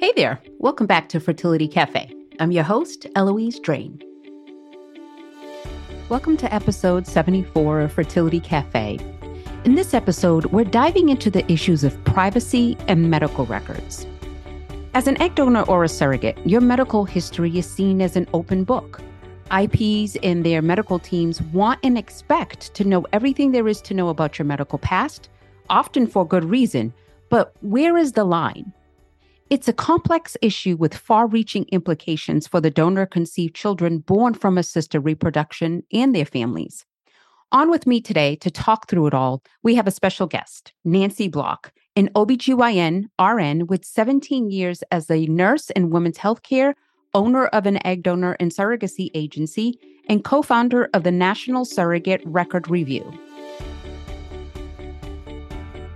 Hey 0.00 0.12
there. 0.14 0.40
Welcome 0.58 0.86
back 0.86 1.08
to 1.08 1.18
Fertility 1.18 1.66
Cafe. 1.66 2.08
I'm 2.38 2.52
your 2.52 2.62
host, 2.62 3.04
Eloise 3.16 3.58
Drain. 3.58 4.00
Welcome 6.08 6.36
to 6.36 6.54
episode 6.54 7.04
74 7.04 7.80
of 7.80 7.92
Fertility 7.92 8.38
Cafe. 8.38 9.00
In 9.64 9.74
this 9.74 9.94
episode, 9.94 10.44
we're 10.52 10.62
diving 10.62 11.08
into 11.08 11.32
the 11.32 11.44
issues 11.50 11.82
of 11.82 12.04
privacy 12.04 12.76
and 12.86 13.10
medical 13.10 13.44
records. 13.46 14.06
As 14.94 15.08
an 15.08 15.20
egg 15.20 15.34
donor 15.34 15.62
or 15.62 15.82
a 15.82 15.88
surrogate, 15.88 16.38
your 16.46 16.60
medical 16.60 17.04
history 17.04 17.58
is 17.58 17.68
seen 17.68 18.00
as 18.00 18.14
an 18.14 18.28
open 18.32 18.62
book. 18.62 19.00
IPs 19.50 20.14
and 20.22 20.46
their 20.46 20.62
medical 20.62 21.00
teams 21.00 21.42
want 21.42 21.80
and 21.82 21.98
expect 21.98 22.72
to 22.74 22.84
know 22.84 23.04
everything 23.12 23.50
there 23.50 23.66
is 23.66 23.80
to 23.80 23.94
know 23.94 24.10
about 24.10 24.38
your 24.38 24.46
medical 24.46 24.78
past, 24.78 25.28
often 25.68 26.06
for 26.06 26.24
good 26.24 26.44
reason. 26.44 26.94
But 27.30 27.52
where 27.62 27.96
is 27.96 28.12
the 28.12 28.22
line? 28.22 28.72
It's 29.50 29.66
a 29.66 29.72
complex 29.72 30.36
issue 30.42 30.76
with 30.76 30.94
far 30.94 31.26
reaching 31.26 31.64
implications 31.72 32.46
for 32.46 32.60
the 32.60 32.70
donor 32.70 33.06
conceived 33.06 33.54
children 33.54 34.00
born 34.00 34.34
from 34.34 34.58
assisted 34.58 35.00
reproduction 35.00 35.84
and 35.90 36.14
their 36.14 36.26
families. 36.26 36.84
On 37.50 37.70
with 37.70 37.86
me 37.86 38.02
today 38.02 38.36
to 38.36 38.50
talk 38.50 38.90
through 38.90 39.06
it 39.06 39.14
all, 39.14 39.42
we 39.62 39.74
have 39.74 39.86
a 39.86 39.90
special 39.90 40.26
guest, 40.26 40.74
Nancy 40.84 41.28
Block, 41.28 41.72
an 41.96 42.10
OBGYN 42.14 43.06
RN 43.18 43.66
with 43.68 43.86
17 43.86 44.50
years 44.50 44.82
as 44.90 45.10
a 45.10 45.24
nurse 45.24 45.70
in 45.70 45.88
women's 45.88 46.18
healthcare, 46.18 46.74
owner 47.14 47.46
of 47.46 47.64
an 47.64 47.84
egg 47.86 48.02
donor 48.02 48.36
and 48.38 48.52
surrogacy 48.52 49.08
agency, 49.14 49.78
and 50.10 50.24
co 50.24 50.42
founder 50.42 50.90
of 50.92 51.04
the 51.04 51.10
National 51.10 51.64
Surrogate 51.64 52.20
Record 52.26 52.68
Review. 52.68 53.18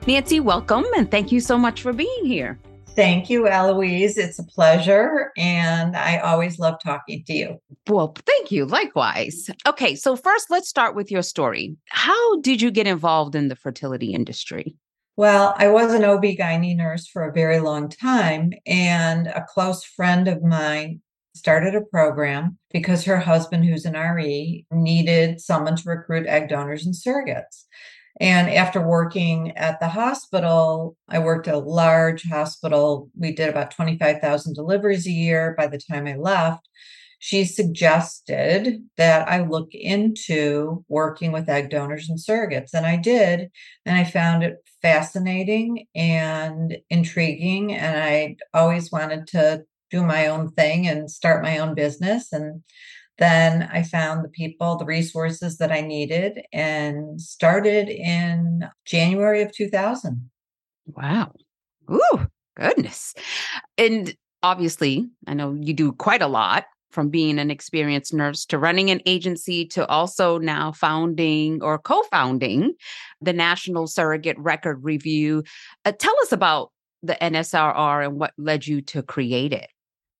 Nancy, 0.06 0.40
welcome 0.40 0.86
and 0.96 1.10
thank 1.10 1.30
you 1.30 1.38
so 1.38 1.58
much 1.58 1.82
for 1.82 1.92
being 1.92 2.24
here. 2.24 2.58
Thank 2.94 3.30
you, 3.30 3.48
Eloise. 3.48 4.18
It's 4.18 4.38
a 4.38 4.44
pleasure. 4.44 5.32
And 5.36 5.96
I 5.96 6.18
always 6.18 6.58
love 6.58 6.74
talking 6.82 7.24
to 7.26 7.32
you. 7.32 7.58
Well, 7.88 8.14
thank 8.26 8.52
you. 8.52 8.66
Likewise. 8.66 9.48
Okay, 9.66 9.94
so 9.94 10.14
first, 10.14 10.50
let's 10.50 10.68
start 10.68 10.94
with 10.94 11.10
your 11.10 11.22
story. 11.22 11.76
How 11.88 12.40
did 12.40 12.60
you 12.60 12.70
get 12.70 12.86
involved 12.86 13.34
in 13.34 13.48
the 13.48 13.56
fertility 13.56 14.12
industry? 14.12 14.76
Well, 15.16 15.54
I 15.58 15.68
was 15.68 15.92
an 15.92 16.04
OB-GYN 16.04 16.76
nurse 16.76 17.06
for 17.06 17.24
a 17.24 17.32
very 17.32 17.60
long 17.60 17.90
time, 17.90 18.52
and 18.66 19.26
a 19.26 19.44
close 19.46 19.84
friend 19.84 20.26
of 20.26 20.42
mine 20.42 21.02
started 21.34 21.74
a 21.74 21.82
program 21.82 22.58
because 22.72 23.04
her 23.04 23.18
husband, 23.18 23.64
who's 23.64 23.84
an 23.84 23.94
RE, 23.94 24.66
needed 24.70 25.40
someone 25.40 25.76
to 25.76 25.88
recruit 25.88 26.26
egg 26.26 26.48
donors 26.48 26.86
and 26.86 26.94
surrogates. 26.94 27.64
And 28.20 28.50
after 28.50 28.80
working 28.80 29.56
at 29.56 29.80
the 29.80 29.88
hospital, 29.88 30.96
I 31.08 31.18
worked 31.18 31.48
at 31.48 31.54
a 31.54 31.58
large 31.58 32.28
hospital. 32.28 33.10
We 33.18 33.32
did 33.32 33.48
about 33.48 33.70
25,000 33.70 34.54
deliveries 34.54 35.06
a 35.06 35.10
year 35.10 35.54
by 35.56 35.66
the 35.66 35.78
time 35.78 36.06
I 36.06 36.16
left. 36.16 36.68
She 37.18 37.44
suggested 37.44 38.82
that 38.96 39.28
I 39.28 39.42
look 39.42 39.68
into 39.72 40.84
working 40.88 41.30
with 41.30 41.48
egg 41.48 41.70
donors 41.70 42.08
and 42.08 42.18
surrogates. 42.18 42.74
And 42.74 42.84
I 42.84 42.96
did. 42.96 43.48
And 43.86 43.96
I 43.96 44.04
found 44.04 44.42
it 44.42 44.56
fascinating 44.82 45.86
and 45.94 46.76
intriguing. 46.90 47.74
And 47.74 48.02
I 48.02 48.36
always 48.52 48.90
wanted 48.90 49.28
to 49.28 49.64
do 49.92 50.02
my 50.02 50.26
own 50.26 50.50
thing 50.50 50.88
and 50.88 51.08
start 51.08 51.44
my 51.44 51.58
own 51.58 51.74
business. 51.74 52.32
And 52.32 52.62
then 53.18 53.68
I 53.72 53.82
found 53.82 54.24
the 54.24 54.28
people, 54.28 54.76
the 54.76 54.84
resources 54.84 55.58
that 55.58 55.70
I 55.70 55.80
needed, 55.80 56.42
and 56.52 57.20
started 57.20 57.88
in 57.88 58.68
January 58.84 59.42
of 59.42 59.52
2000. 59.52 60.30
Wow. 60.86 61.32
Ooh, 61.90 62.26
goodness. 62.56 63.14
And 63.78 64.14
obviously, 64.42 65.08
I 65.26 65.34
know 65.34 65.56
you 65.60 65.74
do 65.74 65.92
quite 65.92 66.22
a 66.22 66.26
lot 66.26 66.64
from 66.90 67.08
being 67.08 67.38
an 67.38 67.50
experienced 67.50 68.12
nurse 68.12 68.44
to 68.46 68.58
running 68.58 68.90
an 68.90 69.00
agency 69.06 69.64
to 69.66 69.86
also 69.86 70.38
now 70.38 70.72
founding 70.72 71.62
or 71.62 71.78
co 71.78 72.02
founding 72.04 72.74
the 73.20 73.32
National 73.32 73.86
Surrogate 73.86 74.38
Record 74.38 74.84
Review. 74.84 75.42
Uh, 75.84 75.92
tell 75.92 76.14
us 76.22 76.32
about 76.32 76.70
the 77.02 77.16
NSRR 77.20 78.06
and 78.06 78.20
what 78.20 78.32
led 78.36 78.66
you 78.66 78.80
to 78.82 79.02
create 79.02 79.52
it. 79.52 79.68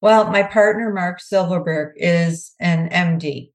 Well, 0.03 0.29
my 0.33 0.43
partner, 0.43 0.93
Mark 0.93 1.21
Silverberg, 1.21 1.93
is 1.95 2.57
an 2.59 2.89
MD, 2.89 3.53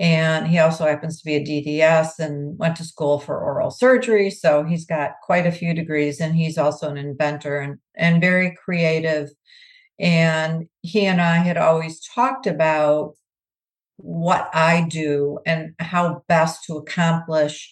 and 0.00 0.48
he 0.48 0.58
also 0.58 0.86
happens 0.86 1.18
to 1.18 1.24
be 1.26 1.34
a 1.34 1.44
DDS 1.44 2.18
and 2.18 2.58
went 2.58 2.76
to 2.76 2.84
school 2.84 3.18
for 3.18 3.38
oral 3.38 3.70
surgery. 3.70 4.30
So 4.30 4.64
he's 4.64 4.86
got 4.86 5.12
quite 5.22 5.46
a 5.46 5.52
few 5.52 5.74
degrees, 5.74 6.18
and 6.18 6.34
he's 6.34 6.56
also 6.56 6.88
an 6.88 6.96
inventor 6.96 7.58
and, 7.58 7.78
and 7.94 8.18
very 8.18 8.56
creative. 8.64 9.28
And 9.98 10.68
he 10.80 11.04
and 11.04 11.20
I 11.20 11.36
had 11.36 11.58
always 11.58 12.00
talked 12.02 12.46
about 12.46 13.12
what 13.98 14.48
I 14.54 14.86
do 14.88 15.40
and 15.44 15.74
how 15.80 16.24
best 16.28 16.64
to 16.64 16.78
accomplish 16.78 17.70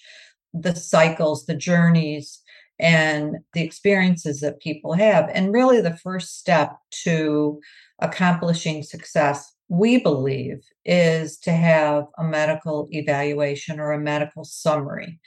the 0.53 0.77
cycles, 0.77 1.47
the 1.47 1.57
journeys, 1.57 2.43
and 2.79 3.39
the 3.53 3.63
experiences 3.63 4.41
that 4.41 4.61
people 4.61 4.93
have. 4.93 5.29
And 5.33 5.53
really, 5.53 5.81
the 5.81 5.97
first 5.97 6.39
step 6.39 6.77
to 7.05 7.61
accomplishing 7.99 8.83
success, 8.83 9.53
we 9.69 9.99
believe, 9.99 10.61
is 10.85 11.39
to 11.41 11.53
have 11.53 12.05
a 12.19 12.25
medical 12.25 12.89
evaluation 12.91 13.81
or 13.81 13.93
a 13.93 14.01
medical 14.01 14.45
summary. 14.45 15.19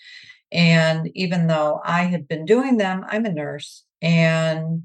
And 0.51 1.09
even 1.15 1.47
though 1.47 1.81
I 1.83 2.03
had 2.03 2.27
been 2.27 2.45
doing 2.45 2.77
them, 2.77 3.05
I'm 3.07 3.25
a 3.25 3.31
nurse 3.31 3.83
and 4.01 4.83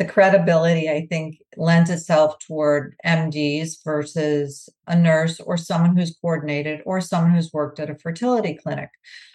the 0.00 0.06
credibility, 0.06 0.88
I 0.88 1.06
think, 1.10 1.36
lends 1.58 1.90
itself 1.90 2.38
toward 2.38 2.96
MDs 3.04 3.84
versus 3.84 4.66
a 4.86 4.96
nurse 4.96 5.40
or 5.40 5.58
someone 5.58 5.94
who's 5.94 6.16
coordinated 6.22 6.80
or 6.86 7.02
someone 7.02 7.34
who's 7.34 7.52
worked 7.52 7.78
at 7.78 7.90
a 7.90 7.98
fertility 7.98 8.54
clinic. 8.54 8.88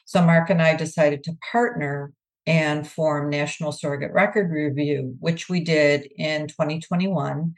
So, 0.06 0.26
Mark 0.26 0.50
and 0.50 0.64
I 0.64 0.76
decided 0.76 1.24
to 1.26 1.38
partner 1.52 2.14
and 2.48 2.88
form 2.88 3.30
National 3.30 3.72
Surrogate 3.72 4.14
Record 4.14 4.52
Review, 4.52 5.16
which 5.20 5.50
we 5.50 5.62
did 5.62 6.08
in 6.18 6.48
2021. 6.48 7.56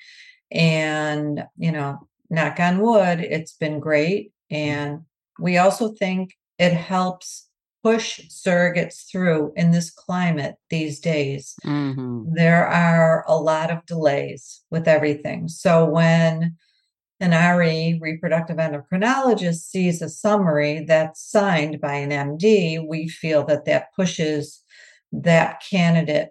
And, 0.52 1.44
you 1.58 1.72
know, 1.72 2.08
knock 2.30 2.59
on 2.59 2.80
wood, 2.80 3.20
it's 3.20 3.53
been 3.53 3.80
great. 3.80 4.31
And 4.50 5.02
we 5.40 5.58
also 5.58 5.90
think 5.90 6.38
it 6.58 6.74
helps 6.74 7.48
push 7.84 8.22
surrogates 8.28 9.09
through 9.09 9.53
in 9.56 9.72
this 9.72 9.90
climate 9.90 10.56
these 10.70 11.00
days. 11.00 11.56
Mm-hmm. 11.66 12.34
There 12.34 12.68
are 12.68 13.24
a 13.28 13.36
lot 13.36 13.72
of 13.72 13.86
delays 13.86 14.62
with 14.72 14.88
everything. 14.88 15.48
So 15.48 15.86
when 15.86 16.56
an 17.19 17.58
RE, 17.58 17.98
reproductive 18.02 18.58
endocrinologist, 18.58 19.69
sees 19.69 20.02
a 20.02 20.09
summary 20.09 20.86
that's 20.88 21.24
signed 21.24 21.81
by 21.81 21.94
an 21.94 22.12
MD, 22.12 22.86
we 22.86 23.08
feel 23.08 23.44
that 23.46 23.66
that 23.66 23.94
pushes 23.96 24.64
that 25.12 25.62
candidate 25.69 26.29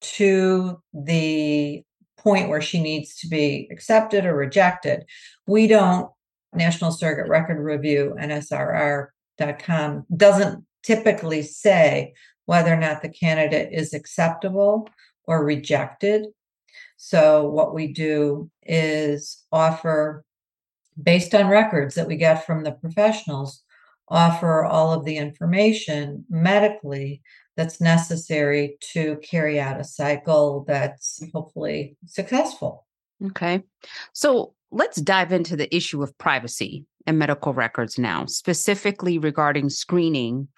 to 0.00 0.80
the 0.92 1.82
point 2.18 2.48
where 2.48 2.60
she 2.60 2.80
needs 2.80 3.16
to 3.16 3.28
be 3.28 3.68
accepted 3.70 4.24
or 4.24 4.34
rejected. 4.34 5.04
We 5.46 5.66
don't, 5.66 6.10
National 6.52 6.92
Surrogate 6.92 7.28
Record 7.28 7.58
Review, 7.62 8.14
NSRR.com, 8.20 10.06
doesn't 10.16 10.64
typically 10.82 11.42
say 11.42 12.14
whether 12.46 12.72
or 12.72 12.76
not 12.76 13.02
the 13.02 13.08
candidate 13.08 13.72
is 13.72 13.94
acceptable 13.94 14.88
or 15.24 15.44
rejected. 15.44 16.26
So, 16.96 17.48
what 17.48 17.74
we 17.74 17.92
do 17.92 18.50
is 18.62 19.44
offer, 19.50 20.24
based 21.02 21.34
on 21.34 21.48
records 21.48 21.94
that 21.94 22.06
we 22.06 22.16
get 22.16 22.46
from 22.46 22.62
the 22.62 22.72
professionals, 22.72 23.62
offer 24.08 24.64
all 24.64 24.92
of 24.92 25.04
the 25.04 25.16
information 25.16 26.24
medically 26.28 27.22
that's 27.56 27.80
necessary 27.80 28.76
to 28.92 29.16
carry 29.22 29.60
out 29.60 29.80
a 29.80 29.84
cycle 29.84 30.64
that's 30.66 31.22
hopefully 31.32 31.96
successful. 32.06 32.86
Okay. 33.26 33.62
So 34.12 34.54
let's 34.70 35.00
dive 35.00 35.32
into 35.32 35.56
the 35.56 35.74
issue 35.74 36.02
of 36.02 36.16
privacy 36.18 36.86
and 37.06 37.18
medical 37.18 37.52
records 37.52 37.98
now, 37.98 38.26
specifically 38.26 39.18
regarding 39.18 39.68
screening 39.68 40.48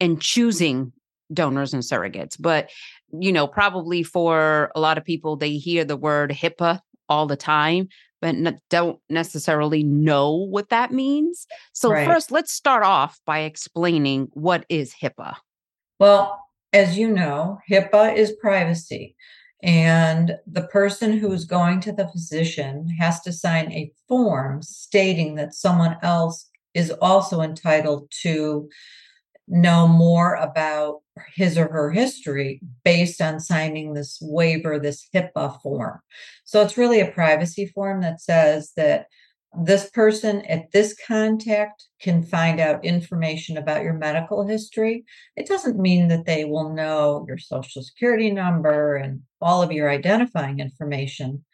and 0.00 0.20
choosing 0.20 0.92
donors 1.32 1.72
and 1.72 1.82
surrogates. 1.82 2.36
But, 2.38 2.70
you 3.18 3.32
know, 3.32 3.46
probably 3.46 4.02
for 4.02 4.70
a 4.74 4.80
lot 4.80 4.98
of 4.98 5.04
people, 5.04 5.36
they 5.36 5.56
hear 5.56 5.84
the 5.84 5.96
word 5.96 6.30
HIPAA 6.30 6.80
all 7.08 7.26
the 7.26 7.36
time, 7.36 7.88
but 8.20 8.36
don't 8.68 8.98
necessarily 9.08 9.82
know 9.82 10.32
what 10.32 10.68
that 10.68 10.92
means. 10.92 11.46
So, 11.72 11.90
right. 11.90 12.06
first, 12.06 12.30
let's 12.30 12.52
start 12.52 12.84
off 12.84 13.20
by 13.26 13.40
explaining 13.40 14.28
what 14.32 14.66
is 14.68 14.94
HIPAA. 14.94 15.36
Well, 15.98 16.41
as 16.72 16.96
you 16.96 17.08
know, 17.08 17.58
HIPAA 17.70 18.16
is 18.16 18.36
privacy. 18.40 19.16
And 19.62 20.36
the 20.46 20.64
person 20.64 21.18
who 21.18 21.30
is 21.32 21.44
going 21.44 21.80
to 21.80 21.92
the 21.92 22.08
physician 22.08 22.88
has 22.98 23.20
to 23.20 23.32
sign 23.32 23.70
a 23.70 23.92
form 24.08 24.60
stating 24.62 25.36
that 25.36 25.54
someone 25.54 25.96
else 26.02 26.50
is 26.74 26.90
also 27.00 27.42
entitled 27.42 28.10
to 28.22 28.68
know 29.46 29.86
more 29.86 30.34
about 30.34 31.00
his 31.34 31.58
or 31.58 31.68
her 31.68 31.90
history 31.90 32.60
based 32.84 33.20
on 33.20 33.38
signing 33.38 33.92
this 33.92 34.18
waiver, 34.20 34.78
this 34.78 35.06
HIPAA 35.14 35.60
form. 35.60 36.00
So 36.44 36.62
it's 36.62 36.78
really 36.78 37.00
a 37.00 37.10
privacy 37.10 37.66
form 37.66 38.00
that 38.00 38.20
says 38.20 38.72
that 38.76 39.06
this 39.60 39.90
person 39.90 40.42
at 40.46 40.70
this 40.72 40.96
contact 41.06 41.84
can 42.00 42.22
find 42.22 42.58
out 42.58 42.84
information 42.84 43.58
about 43.58 43.82
your 43.82 43.92
medical 43.92 44.46
history. 44.46 45.04
It 45.36 45.46
doesn't 45.46 45.78
mean 45.78 46.08
that 46.08 46.24
they 46.24 46.44
will 46.44 46.70
know 46.70 47.24
your 47.28 47.38
social 47.38 47.82
security 47.82 48.30
number 48.30 48.96
and 48.96 49.20
all 49.40 49.62
of 49.62 49.70
your 49.70 49.90
identifying 49.90 50.60
information, 50.60 51.44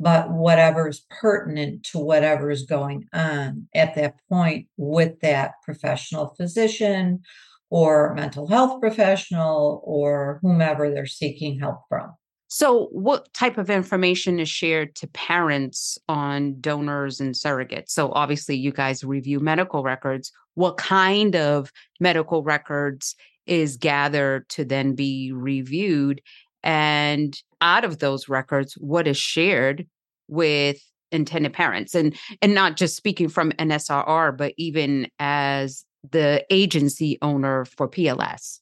but 0.00 0.30
whatever 0.30 0.88
is 0.88 1.06
pertinent 1.08 1.84
to 1.84 1.98
whatever 1.98 2.50
is 2.50 2.64
going 2.64 3.06
on 3.12 3.68
at 3.74 3.94
that 3.94 4.16
point 4.28 4.66
with 4.76 5.20
that 5.20 5.52
professional 5.62 6.34
physician 6.36 7.22
or 7.70 8.14
mental 8.14 8.48
health 8.48 8.80
professional 8.80 9.80
or 9.84 10.40
whomever 10.42 10.90
they're 10.90 11.06
seeking 11.06 11.60
help 11.60 11.80
from. 11.88 12.12
So, 12.58 12.86
what 12.86 13.30
type 13.34 13.58
of 13.58 13.68
information 13.68 14.40
is 14.40 14.48
shared 14.48 14.94
to 14.94 15.06
parents 15.08 15.98
on 16.08 16.58
donors 16.58 17.20
and 17.20 17.34
surrogates? 17.34 17.90
So, 17.90 18.10
obviously, 18.12 18.56
you 18.56 18.72
guys 18.72 19.04
review 19.04 19.40
medical 19.40 19.82
records. 19.82 20.32
What 20.54 20.78
kind 20.78 21.36
of 21.36 21.70
medical 22.00 22.42
records 22.42 23.14
is 23.44 23.76
gathered 23.76 24.48
to 24.48 24.64
then 24.64 24.94
be 24.94 25.32
reviewed? 25.32 26.22
And 26.62 27.38
out 27.60 27.84
of 27.84 27.98
those 27.98 28.26
records, 28.26 28.72
what 28.78 29.06
is 29.06 29.18
shared 29.18 29.86
with 30.26 30.78
intended 31.12 31.52
parents? 31.52 31.94
And 31.94 32.16
and 32.40 32.54
not 32.54 32.78
just 32.78 32.96
speaking 32.96 33.28
from 33.28 33.52
NSRR, 33.52 34.34
but 34.34 34.54
even 34.56 35.08
as 35.18 35.84
the 36.10 36.42
agency 36.48 37.18
owner 37.20 37.66
for 37.66 37.86
PLS 37.86 38.60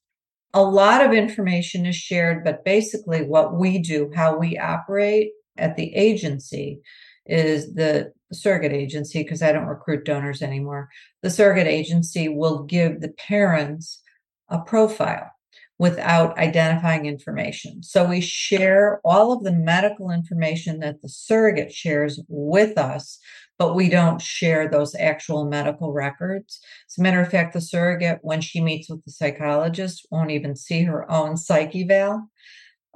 a 0.54 0.62
lot 0.62 1.04
of 1.04 1.12
information 1.12 1.84
is 1.84 1.96
shared, 1.96 2.44
but 2.44 2.64
basically, 2.64 3.22
what 3.22 3.54
we 3.54 3.78
do, 3.78 4.10
how 4.14 4.36
we 4.38 4.56
operate 4.56 5.32
at 5.58 5.76
the 5.76 5.94
agency, 5.94 6.80
is 7.26 7.74
the 7.74 8.12
surrogate 8.32 8.72
agency, 8.72 9.22
because 9.22 9.42
I 9.42 9.52
don't 9.52 9.66
recruit 9.66 10.04
donors 10.04 10.42
anymore. 10.42 10.88
The 11.22 11.30
surrogate 11.30 11.66
agency 11.66 12.28
will 12.28 12.62
give 12.62 13.00
the 13.00 13.08
parents 13.10 14.00
a 14.48 14.60
profile 14.60 15.30
without 15.78 16.38
identifying 16.38 17.06
information. 17.06 17.82
So 17.82 18.04
we 18.04 18.20
share 18.20 19.00
all 19.04 19.32
of 19.32 19.42
the 19.42 19.52
medical 19.52 20.10
information 20.10 20.78
that 20.80 21.02
the 21.02 21.08
surrogate 21.08 21.72
shares 21.72 22.20
with 22.28 22.78
us 22.78 23.18
but 23.58 23.74
we 23.74 23.88
don't 23.88 24.20
share 24.20 24.68
those 24.68 24.94
actual 24.96 25.44
medical 25.44 25.92
records. 25.92 26.60
As 26.90 26.98
a 26.98 27.02
matter 27.02 27.20
of 27.20 27.30
fact, 27.30 27.52
the 27.52 27.60
surrogate, 27.60 28.18
when 28.22 28.40
she 28.40 28.60
meets 28.60 28.90
with 28.90 29.04
the 29.04 29.12
psychologist, 29.12 30.06
won't 30.10 30.30
even 30.30 30.56
see 30.56 30.82
her 30.82 31.10
own 31.10 31.36
psych 31.36 31.74
eval. 31.74 32.28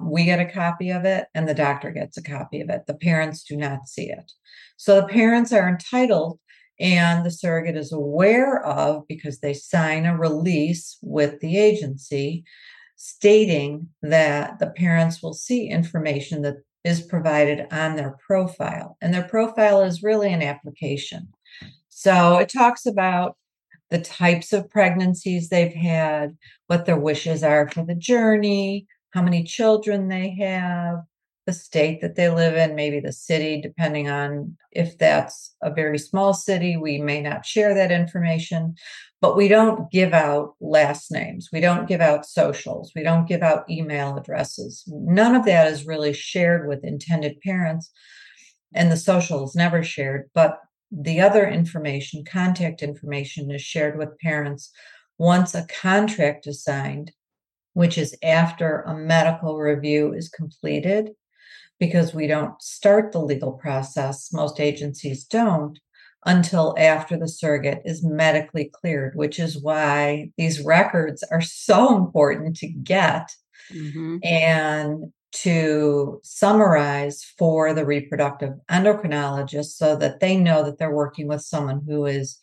We 0.01 0.25
get 0.25 0.39
a 0.39 0.51
copy 0.51 0.91
of 0.91 1.05
it, 1.05 1.27
and 1.33 1.47
the 1.47 1.53
doctor 1.53 1.91
gets 1.91 2.17
a 2.17 2.23
copy 2.23 2.61
of 2.61 2.69
it. 2.69 2.87
The 2.87 2.93
parents 2.93 3.43
do 3.43 3.57
not 3.57 3.87
see 3.87 4.09
it. 4.09 4.31
So 4.77 4.95
the 4.95 5.07
parents 5.07 5.51
are 5.51 5.67
entitled, 5.67 6.39
and 6.79 7.25
the 7.25 7.31
surrogate 7.31 7.75
is 7.75 7.91
aware 7.91 8.63
of 8.63 9.07
because 9.07 9.39
they 9.39 9.53
sign 9.53 10.05
a 10.05 10.17
release 10.17 10.97
with 11.01 11.39
the 11.41 11.57
agency 11.57 12.45
stating 12.95 13.87
that 14.01 14.59
the 14.59 14.67
parents 14.67 15.23
will 15.23 15.33
see 15.33 15.67
information 15.69 16.41
that 16.41 16.57
is 16.89 17.01
provided 17.01 17.67
on 17.71 17.95
their 17.95 18.17
profile. 18.25 18.97
And 19.01 19.13
their 19.13 19.27
profile 19.27 19.81
is 19.81 20.03
really 20.03 20.33
an 20.33 20.41
application. 20.41 21.29
So 21.89 22.37
it 22.37 22.49
talks 22.49 22.85
about 22.85 23.37
the 23.89 23.99
types 23.99 24.53
of 24.53 24.69
pregnancies 24.69 25.49
they've 25.49 25.73
had, 25.73 26.37
what 26.67 26.85
their 26.85 26.99
wishes 26.99 27.43
are 27.43 27.69
for 27.69 27.85
the 27.85 27.95
journey, 27.95 28.87
how 29.11 29.21
many 29.21 29.43
children 29.43 30.07
they 30.07 30.35
have, 30.39 30.99
the 31.45 31.53
state 31.53 31.99
that 32.01 32.15
they 32.15 32.29
live 32.29 32.55
in, 32.55 32.75
maybe 32.75 32.99
the 32.99 33.11
city, 33.11 33.59
depending 33.59 34.07
on 34.07 34.55
if 34.71 34.97
that's 34.99 35.55
a 35.63 35.73
very 35.73 35.97
small 35.97 36.33
city, 36.33 36.77
we 36.77 36.99
may 36.99 37.21
not 37.21 37.45
share 37.45 37.73
that 37.73 37.91
information. 37.91 38.75
But 39.21 39.35
we 39.35 39.49
don't 39.49 39.91
give 39.91 40.13
out 40.13 40.55
last 40.61 41.11
names. 41.11 41.49
We 41.51 41.59
don't 41.59 41.87
give 41.87 41.99
out 41.99 42.25
socials. 42.25 42.93
We 42.95 43.03
don't 43.03 43.27
give 43.27 43.41
out 43.41 43.69
email 43.69 44.17
addresses. 44.17 44.83
None 44.87 45.35
of 45.35 45.45
that 45.45 45.67
is 45.67 45.85
really 45.85 46.13
shared 46.13 46.67
with 46.67 46.85
intended 46.85 47.41
parents. 47.41 47.91
And 48.73 48.91
the 48.91 48.97
social 48.97 49.43
is 49.43 49.55
never 49.55 49.83
shared. 49.83 50.29
But 50.33 50.59
the 50.91 51.19
other 51.19 51.47
information, 51.47 52.23
contact 52.23 52.81
information, 52.81 53.51
is 53.51 53.61
shared 53.61 53.97
with 53.97 54.17
parents 54.19 54.71
once 55.17 55.53
a 55.53 55.67
contract 55.81 56.47
is 56.47 56.63
signed, 56.63 57.11
which 57.73 57.97
is 57.97 58.15
after 58.23 58.81
a 58.81 58.95
medical 58.95 59.57
review 59.57 60.13
is 60.13 60.29
completed, 60.29 61.11
because 61.77 62.13
we 62.13 62.25
don't 62.25 62.61
start 62.61 63.11
the 63.11 63.19
legal 63.19 63.51
process. 63.51 64.31
Most 64.31 64.59
agencies 64.59 65.25
don't 65.25 65.77
until 66.25 66.75
after 66.77 67.17
the 67.17 67.27
surrogate 67.27 67.81
is 67.85 68.03
medically 68.03 68.69
cleared, 68.73 69.15
which 69.15 69.39
is 69.39 69.61
why 69.61 70.29
these 70.37 70.61
records 70.61 71.23
are 71.31 71.41
so 71.41 71.95
important 71.95 72.57
to 72.57 72.67
get 72.67 73.31
mm-hmm. 73.71 74.17
and 74.23 75.11
to 75.31 76.19
summarize 76.23 77.23
for 77.37 77.73
the 77.73 77.85
reproductive 77.85 78.53
endocrinologist 78.69 79.77
so 79.77 79.95
that 79.95 80.19
they 80.19 80.35
know 80.35 80.63
that 80.63 80.77
they're 80.77 80.93
working 80.93 81.27
with 81.27 81.41
someone 81.41 81.81
who 81.87 82.05
is 82.05 82.39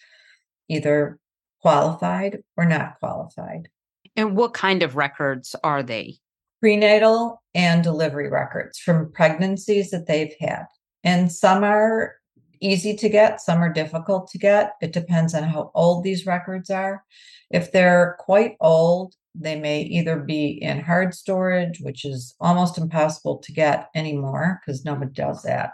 either 0.69 1.19
qualified 1.61 2.39
or 2.57 2.65
not 2.65 2.99
qualified. 3.01 3.69
And 4.15 4.37
what 4.37 4.55
kind 4.55 4.83
of 4.83 4.97
records 4.97 5.55
are 5.63 5.83
they? 5.83 6.17
Prenatal 6.61 7.43
and 7.55 7.83
delivery 7.83 8.31
records 8.31 8.79
from 8.79 9.13
pregnancies 9.13 9.91
that 9.91 10.07
they've 10.07 10.35
had. 10.41 10.65
And 11.05 11.31
some 11.31 11.65
are 11.65 12.15
easy 12.61 12.95
to 12.97 13.09
get, 13.09 13.41
some 13.41 13.63
are 13.63 13.73
difficult 13.73 14.31
to 14.31 14.39
get. 14.39 14.73
It 14.81 14.93
depends 14.93 15.35
on 15.35 15.43
how 15.45 15.71
old 15.75 16.05
these 16.05 16.27
records 16.27 16.71
are. 16.71 17.05
If 17.51 17.73
they're 17.73 18.17
quite 18.19 18.57
old, 18.61 19.15
they 19.35 19.59
may 19.59 19.83
either 19.83 20.19
be 20.19 20.49
in 20.63 20.81
hard 20.81 21.15
storage, 21.15 21.81
which 21.81 22.05
is 22.05 22.35
almost 22.41 22.79
impossible 22.79 23.39
to 23.39 23.53
get 23.53 23.89
anymore 23.95 24.61
because 24.61 24.85
nobody 24.85 25.13
does 25.13 25.43
that. 25.43 25.73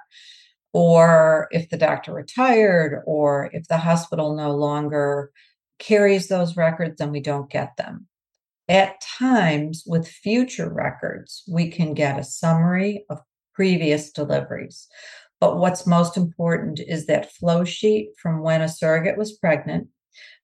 Or 0.73 1.49
if 1.51 1.69
the 1.69 1.77
doctor 1.77 2.13
retired, 2.13 3.03
or 3.07 3.51
if 3.53 3.69
the 3.69 3.77
hospital 3.77 4.35
no 4.35 4.53
longer 4.53 5.31
carries 5.79 6.29
those 6.29 6.57
records, 6.57 6.97
then 6.99 7.11
we 7.11 7.21
don't 7.21 7.51
get 7.51 7.77
them. 7.77 8.07
At 8.69 9.01
times, 9.01 9.85
with 9.87 10.09
future 10.09 10.73
records, 10.73 11.43
we 11.47 11.71
can 11.71 11.95
get 11.95 12.19
a 12.19 12.25
summary 12.25 13.05
of 13.11 13.21
previous 13.55 14.11
deliveries. 14.11 14.89
But 15.43 15.59
what's 15.59 15.89
most 15.89 16.17
important 16.17 16.79
is 16.79 17.07
that 17.07 17.33
flow 17.33 17.65
sheet 17.65 18.11
from 18.17 18.45
when 18.45 18.63
a 18.63 18.69
surrogate 18.69 19.19
was 19.19 19.33
pregnant, 19.33 19.89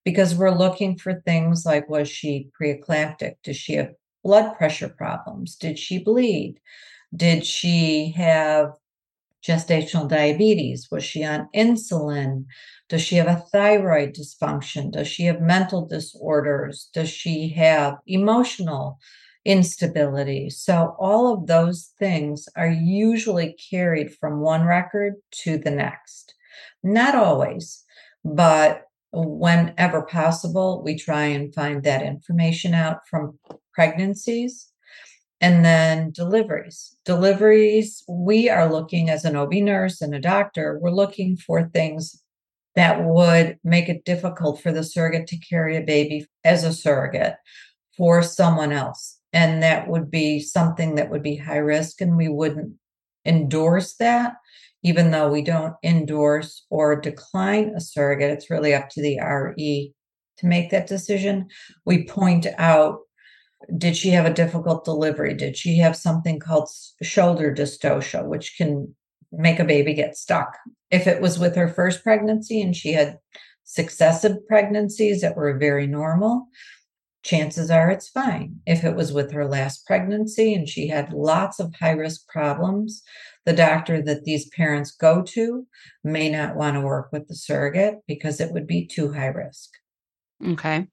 because 0.04 0.34
we're 0.34 0.50
looking 0.50 0.98
for 0.98 1.20
things 1.20 1.64
like 1.64 1.88
was 1.88 2.08
she 2.08 2.50
preeclamptic? 2.60 3.34
Does 3.44 3.56
she 3.56 3.74
have 3.74 3.92
blood 4.24 4.56
pressure 4.56 4.88
problems? 4.88 5.54
Did 5.54 5.78
she 5.78 6.02
bleed? 6.02 6.58
Did 7.14 7.46
she 7.46 8.12
have 8.16 8.72
gestational 9.40 10.08
diabetes? 10.08 10.88
Was 10.90 11.04
she 11.04 11.22
on 11.22 11.48
insulin? 11.54 12.46
Does 12.88 13.02
she 13.02 13.14
have 13.14 13.28
a 13.28 13.44
thyroid 13.52 14.16
dysfunction? 14.16 14.90
Does 14.90 15.06
she 15.06 15.26
have 15.26 15.40
mental 15.40 15.86
disorders? 15.86 16.90
Does 16.92 17.08
she 17.08 17.50
have 17.50 17.98
emotional 18.08 18.98
instability. 19.48 20.50
So, 20.50 20.94
all 21.00 21.32
of 21.32 21.46
those 21.46 21.94
things 21.98 22.48
are 22.54 22.68
usually 22.68 23.56
carried 23.70 24.14
from 24.14 24.40
one 24.40 24.64
record 24.64 25.14
to 25.42 25.56
the 25.56 25.70
next. 25.70 26.34
Not 26.82 27.14
always, 27.14 27.82
but 28.24 28.82
whenever 29.10 30.02
possible, 30.02 30.82
we 30.84 30.98
try 30.98 31.24
and 31.24 31.52
find 31.54 31.82
that 31.82 32.02
information 32.02 32.74
out 32.74 33.08
from 33.08 33.38
pregnancies 33.72 34.70
and 35.40 35.64
then 35.64 36.10
deliveries. 36.10 36.94
Deliveries, 37.06 38.04
we 38.06 38.50
are 38.50 38.70
looking 38.70 39.08
as 39.08 39.24
an 39.24 39.34
OB 39.34 39.54
nurse 39.54 40.02
and 40.02 40.14
a 40.14 40.20
doctor, 40.20 40.78
we're 40.82 40.90
looking 40.90 41.38
for 41.38 41.70
things 41.70 42.22
that 42.74 43.02
would 43.02 43.58
make 43.64 43.88
it 43.88 44.04
difficult 44.04 44.60
for 44.60 44.72
the 44.72 44.84
surrogate 44.84 45.26
to 45.28 45.38
carry 45.38 45.76
a 45.76 45.80
baby 45.80 46.26
as 46.44 46.64
a 46.64 46.72
surrogate 46.72 47.36
for 47.96 48.22
someone 48.22 48.72
else 48.72 49.17
and 49.32 49.62
that 49.62 49.88
would 49.88 50.10
be 50.10 50.40
something 50.40 50.94
that 50.94 51.10
would 51.10 51.22
be 51.22 51.36
high 51.36 51.56
risk 51.56 52.00
and 52.00 52.16
we 52.16 52.28
wouldn't 52.28 52.74
endorse 53.24 53.94
that 53.96 54.34
even 54.82 55.10
though 55.10 55.28
we 55.28 55.42
don't 55.42 55.74
endorse 55.82 56.64
or 56.70 57.00
decline 57.00 57.74
a 57.76 57.80
surrogate 57.80 58.30
it's 58.30 58.50
really 58.50 58.74
up 58.74 58.88
to 58.88 59.02
the 59.02 59.18
re 59.20 59.92
to 60.38 60.46
make 60.46 60.70
that 60.70 60.86
decision. 60.86 61.48
We 61.84 62.04
point 62.04 62.46
out 62.58 63.00
did 63.76 63.96
she 63.96 64.10
have 64.10 64.24
a 64.24 64.32
difficult 64.32 64.84
delivery? 64.84 65.34
Did 65.34 65.56
she 65.56 65.78
have 65.78 65.96
something 65.96 66.38
called 66.38 66.70
shoulder 67.02 67.52
dystocia 67.52 68.24
which 68.24 68.54
can 68.56 68.94
make 69.32 69.58
a 69.58 69.64
baby 69.64 69.94
get 69.94 70.16
stuck. 70.16 70.56
If 70.90 71.06
it 71.06 71.20
was 71.20 71.38
with 71.38 71.54
her 71.56 71.68
first 71.68 72.02
pregnancy 72.02 72.62
and 72.62 72.74
she 72.74 72.92
had 72.92 73.18
successive 73.64 74.46
pregnancies 74.46 75.20
that 75.20 75.36
were 75.36 75.58
very 75.58 75.86
normal 75.86 76.46
chances 77.22 77.70
are 77.70 77.90
it's 77.90 78.08
fine. 78.08 78.56
If 78.66 78.84
it 78.84 78.94
was 78.94 79.12
with 79.12 79.32
her 79.32 79.46
last 79.46 79.86
pregnancy 79.86 80.54
and 80.54 80.68
she 80.68 80.88
had 80.88 81.12
lots 81.12 81.60
of 81.60 81.74
high 81.74 81.92
risk 81.92 82.28
problems, 82.28 83.02
the 83.44 83.52
doctor 83.52 84.02
that 84.02 84.24
these 84.24 84.48
parents 84.50 84.90
go 84.90 85.22
to 85.22 85.66
may 86.04 86.30
not 86.30 86.56
want 86.56 86.74
to 86.74 86.80
work 86.80 87.10
with 87.12 87.28
the 87.28 87.34
surrogate 87.34 87.96
because 88.06 88.40
it 88.40 88.52
would 88.52 88.66
be 88.66 88.86
too 88.86 89.12
high 89.12 89.26
risk. 89.26 89.70
Okay. 90.46 90.86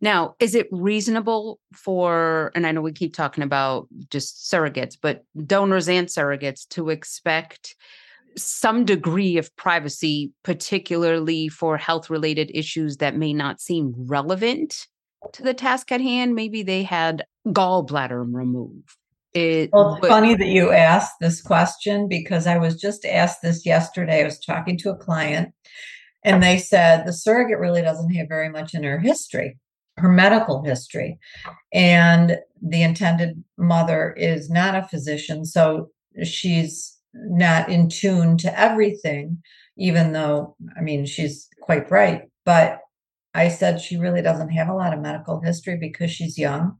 Now, 0.00 0.36
is 0.38 0.54
it 0.54 0.68
reasonable 0.70 1.58
for, 1.72 2.52
and 2.54 2.66
I 2.66 2.72
know 2.72 2.82
we 2.82 2.92
keep 2.92 3.14
talking 3.14 3.42
about 3.42 3.88
just 4.10 4.50
surrogates, 4.50 4.96
but 5.00 5.24
donors 5.46 5.88
and 5.88 6.06
surrogates 6.06 6.68
to 6.70 6.90
expect 6.90 7.74
some 8.36 8.84
degree 8.84 9.38
of 9.38 9.54
privacy, 9.56 10.32
particularly 10.44 11.48
for 11.48 11.78
health 11.78 12.10
related 12.10 12.50
issues 12.52 12.98
that 12.98 13.16
may 13.16 13.32
not 13.32 13.60
seem 13.60 13.94
relevant 13.96 14.86
to 15.34 15.42
the 15.42 15.54
task 15.54 15.92
at 15.92 16.00
hand? 16.00 16.34
Maybe 16.34 16.62
they 16.62 16.82
had 16.82 17.24
gallbladder 17.46 18.26
removed. 18.32 18.90
It, 19.34 19.70
well, 19.72 19.92
it's 19.92 20.00
but, 20.00 20.08
funny 20.08 20.34
that 20.34 20.46
you 20.46 20.70
asked 20.70 21.16
this 21.20 21.42
question 21.42 22.08
because 22.08 22.46
I 22.46 22.56
was 22.56 22.80
just 22.80 23.04
asked 23.04 23.42
this 23.42 23.66
yesterday. 23.66 24.22
I 24.22 24.24
was 24.24 24.38
talking 24.38 24.78
to 24.78 24.90
a 24.90 24.96
client 24.96 25.52
and 26.24 26.42
they 26.42 26.58
said 26.58 27.04
the 27.04 27.12
surrogate 27.12 27.58
really 27.58 27.82
doesn't 27.82 28.14
have 28.14 28.28
very 28.28 28.48
much 28.48 28.74
in 28.74 28.82
her 28.82 28.98
history, 28.98 29.58
her 29.98 30.08
medical 30.08 30.64
history. 30.64 31.18
And 31.72 32.38
the 32.62 32.82
intended 32.82 33.44
mother 33.58 34.12
is 34.16 34.50
not 34.50 34.74
a 34.74 34.88
physician. 34.88 35.44
So 35.44 35.90
she's 36.24 36.96
not 37.14 37.68
in 37.68 37.88
tune 37.88 38.38
to 38.38 38.58
everything, 38.58 39.42
even 39.76 40.12
though, 40.12 40.56
I 40.76 40.80
mean, 40.80 41.06
she's 41.06 41.48
quite 41.60 41.88
bright. 41.88 42.22
But 42.44 42.80
I 43.36 43.48
said 43.48 43.80
she 43.80 43.98
really 43.98 44.22
doesn't 44.22 44.48
have 44.48 44.68
a 44.68 44.74
lot 44.74 44.94
of 44.94 45.00
medical 45.00 45.40
history 45.40 45.76
because 45.76 46.10
she's 46.10 46.38
young. 46.38 46.78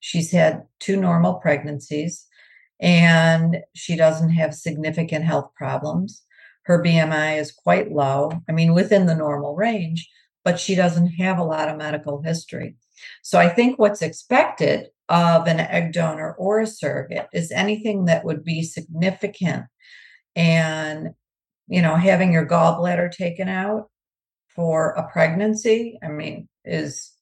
She's 0.00 0.30
had 0.30 0.62
two 0.80 0.96
normal 0.96 1.34
pregnancies 1.34 2.24
and 2.80 3.58
she 3.74 3.94
doesn't 3.94 4.30
have 4.30 4.54
significant 4.54 5.26
health 5.26 5.50
problems. 5.54 6.22
Her 6.62 6.82
BMI 6.82 7.38
is 7.38 7.52
quite 7.52 7.92
low, 7.92 8.32
I 8.48 8.52
mean, 8.52 8.72
within 8.72 9.04
the 9.04 9.14
normal 9.14 9.54
range, 9.54 10.08
but 10.44 10.58
she 10.58 10.74
doesn't 10.74 11.08
have 11.08 11.38
a 11.38 11.44
lot 11.44 11.68
of 11.68 11.76
medical 11.76 12.22
history. 12.22 12.76
So 13.22 13.38
I 13.38 13.50
think 13.50 13.78
what's 13.78 14.00
expected 14.00 14.88
of 15.10 15.46
an 15.46 15.60
egg 15.60 15.92
donor 15.92 16.34
or 16.38 16.60
a 16.60 16.66
surrogate 16.66 17.28
is 17.34 17.50
anything 17.50 18.06
that 18.06 18.24
would 18.24 18.44
be 18.44 18.62
significant. 18.62 19.64
And, 20.34 21.10
you 21.66 21.82
know, 21.82 21.96
having 21.96 22.32
your 22.32 22.46
gallbladder 22.46 23.12
taken 23.12 23.50
out 23.50 23.90
for 24.58 24.90
a 24.90 25.08
pregnancy, 25.12 26.00
I 26.02 26.08
mean, 26.08 26.48
is 26.64 27.12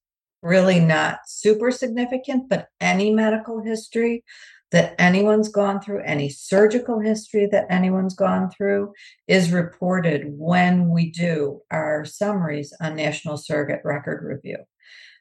really 0.41 0.81
not 0.81 1.19
super 1.27 1.71
significant, 1.71 2.49
but 2.49 2.69
any 2.81 3.13
medical 3.13 3.63
history 3.63 4.25
that 4.71 4.95
anyone's 4.99 5.51
gone 5.51 5.83
through, 5.83 6.03
any 6.05 6.31
surgical 6.31 6.99
history 6.99 7.47
that 7.53 7.67
anyone's 7.69 8.15
gone 8.15 8.51
through, 8.51 8.91
is 9.29 9.53
reported 9.53 10.25
when 10.29 10.89
we 10.89 11.11
do 11.11 11.61
our 11.71 12.07
summaries 12.07 12.73
on 12.81 12.97
National 12.97 13.37
Surrogate 13.37 13.83
Record 13.85 14.25
Review. 14.25 14.65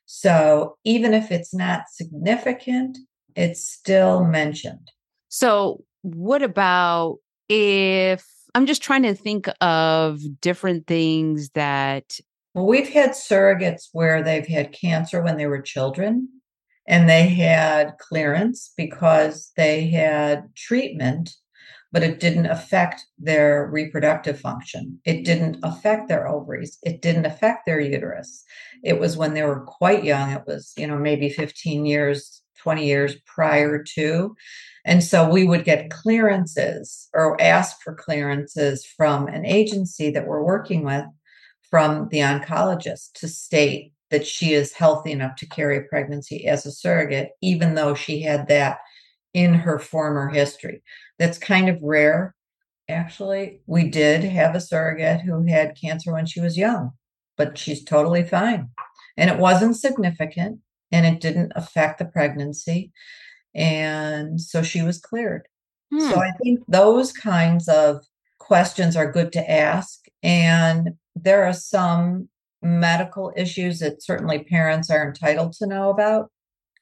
So 0.05 0.77
even 0.85 1.13
if 1.13 1.33
it's 1.33 1.53
not 1.53 1.89
significant, 1.91 2.97
it's 3.35 3.67
still 3.67 4.23
mentioned. 4.23 4.89
So, 5.27 5.83
what 6.01 6.41
about 6.41 7.17
if 7.49 8.25
I'm 8.55 8.65
just 8.65 8.81
trying 8.81 9.03
to 9.03 9.13
think 9.13 9.49
of 9.59 10.21
different 10.39 10.87
things 10.87 11.49
that. 11.51 12.17
Well, 12.53 12.65
we've 12.65 12.89
had 12.89 13.11
surrogates 13.11 13.89
where 13.91 14.23
they've 14.23 14.47
had 14.47 14.71
cancer 14.71 15.21
when 15.21 15.35
they 15.35 15.45
were 15.45 15.61
children 15.61 16.29
and 16.87 17.09
they 17.09 17.27
had 17.27 17.97
clearance 17.99 18.73
because 18.77 19.51
they 19.57 19.89
had 19.89 20.55
treatment 20.55 21.35
but 21.95 22.03
it 22.03 22.19
didn't 22.19 22.47
affect 22.47 23.05
their 23.17 23.69
reproductive 23.71 24.37
function. 24.37 24.99
It 25.05 25.23
didn't 25.23 25.59
affect 25.63 26.09
their 26.09 26.27
ovaries. 26.27 26.77
It 26.83 27.01
didn't 27.01 27.25
affect 27.25 27.65
their 27.65 27.79
uterus. 27.79 28.43
It 28.83 28.99
was 28.99 29.15
when 29.15 29.33
they 29.33 29.43
were 29.43 29.61
quite 29.61 30.03
young. 30.03 30.29
It 30.31 30.41
was 30.45 30.73
you 30.75 30.87
know 30.87 30.97
maybe 30.97 31.29
15 31.29 31.85
years 31.85 32.41
20 32.57 32.85
years 32.85 33.15
prior 33.25 33.81
to 33.81 34.35
and 34.85 35.03
so 35.03 35.27
we 35.27 35.45
would 35.45 35.65
get 35.65 35.89
clearances 35.89 37.09
or 37.13 37.41
ask 37.41 37.81
for 37.81 37.95
clearances 37.95 38.85
from 38.85 39.27
an 39.27 39.43
agency 39.43 40.11
that 40.11 40.27
we're 40.27 40.43
working 40.43 40.85
with 40.85 41.05
from 41.69 42.07
the 42.09 42.19
oncologist 42.19 43.13
to 43.15 43.27
state 43.27 43.91
that 44.11 44.27
she 44.27 44.53
is 44.53 44.73
healthy 44.73 45.11
enough 45.11 45.35
to 45.37 45.47
carry 45.47 45.77
a 45.77 45.81
pregnancy 45.81 46.45
as 46.47 46.65
a 46.65 46.71
surrogate, 46.71 47.31
even 47.41 47.73
though 47.73 47.95
she 47.95 48.21
had 48.21 48.47
that 48.47 48.77
in 49.33 49.55
her 49.55 49.79
former 49.79 50.29
history. 50.29 50.83
That's 51.17 51.39
kind 51.39 51.67
of 51.67 51.81
rare. 51.81 52.35
Actually, 52.87 53.61
we 53.65 53.89
did 53.89 54.23
have 54.23 54.53
a 54.53 54.61
surrogate 54.61 55.21
who 55.21 55.43
had 55.47 55.75
cancer 55.75 56.13
when 56.13 56.27
she 56.27 56.39
was 56.39 56.57
young, 56.57 56.91
but 57.35 57.57
she's 57.57 57.83
totally 57.83 58.23
fine. 58.23 58.69
And 59.17 59.31
it 59.31 59.39
wasn't 59.39 59.77
significant 59.77 60.59
and 60.91 61.05
it 61.07 61.19
didn't 61.19 61.53
affect 61.55 61.97
the 61.97 62.05
pregnancy. 62.05 62.91
And 63.55 64.39
so 64.39 64.61
she 64.61 64.81
was 64.81 64.99
cleared. 64.99 65.47
Hmm. 65.91 66.09
So 66.09 66.19
I 66.19 66.31
think 66.31 66.61
those 66.67 67.11
kinds 67.11 67.67
of 67.67 68.05
questions 68.39 68.95
are 68.95 69.11
good 69.11 69.31
to 69.33 69.51
ask. 69.51 70.05
And 70.21 70.91
there 71.15 71.45
are 71.45 71.53
some 71.53 72.29
medical 72.61 73.31
issues 73.35 73.79
that 73.79 74.03
certainly 74.03 74.43
parents 74.43 74.89
are 74.89 75.07
entitled 75.07 75.53
to 75.53 75.67
know 75.67 75.89
about. 75.89 76.31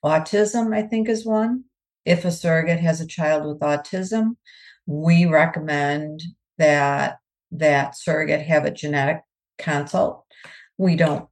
Autism, 0.03 0.75
I 0.75 0.81
think, 0.81 1.07
is 1.07 1.25
one. 1.25 1.65
If 2.05 2.25
a 2.25 2.31
surrogate 2.31 2.79
has 2.79 2.99
a 2.99 3.07
child 3.07 3.45
with 3.45 3.59
autism, 3.59 4.35
we 4.85 5.25
recommend 5.25 6.23
that 6.57 7.19
that 7.51 7.95
surrogate 7.95 8.41
have 8.41 8.65
a 8.65 8.71
genetic 8.71 9.21
consult. 9.57 10.25
We 10.77 10.95
don't 10.95 11.27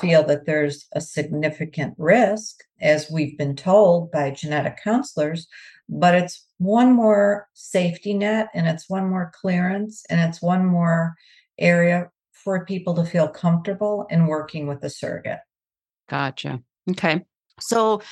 feel 0.00 0.24
that 0.24 0.46
there's 0.46 0.86
a 0.92 1.00
significant 1.00 1.94
risk, 1.98 2.60
as 2.80 3.10
we've 3.10 3.36
been 3.36 3.56
told 3.56 4.10
by 4.10 4.30
genetic 4.30 4.78
counselors, 4.82 5.46
but 5.88 6.14
it's 6.14 6.46
one 6.58 6.92
more 6.92 7.48
safety 7.54 8.14
net 8.14 8.48
and 8.54 8.66
it's 8.66 8.88
one 8.88 9.08
more 9.08 9.32
clearance 9.34 10.04
and 10.10 10.20
it's 10.20 10.42
one 10.42 10.66
more 10.66 11.14
area 11.58 12.10
for 12.32 12.64
people 12.64 12.94
to 12.94 13.04
feel 13.04 13.28
comfortable 13.28 14.06
in 14.10 14.26
working 14.26 14.66
with 14.66 14.82
a 14.84 14.90
surrogate. 14.90 15.40
Gotcha. 16.08 16.60
Okay. 16.90 17.24
So, 17.60 18.02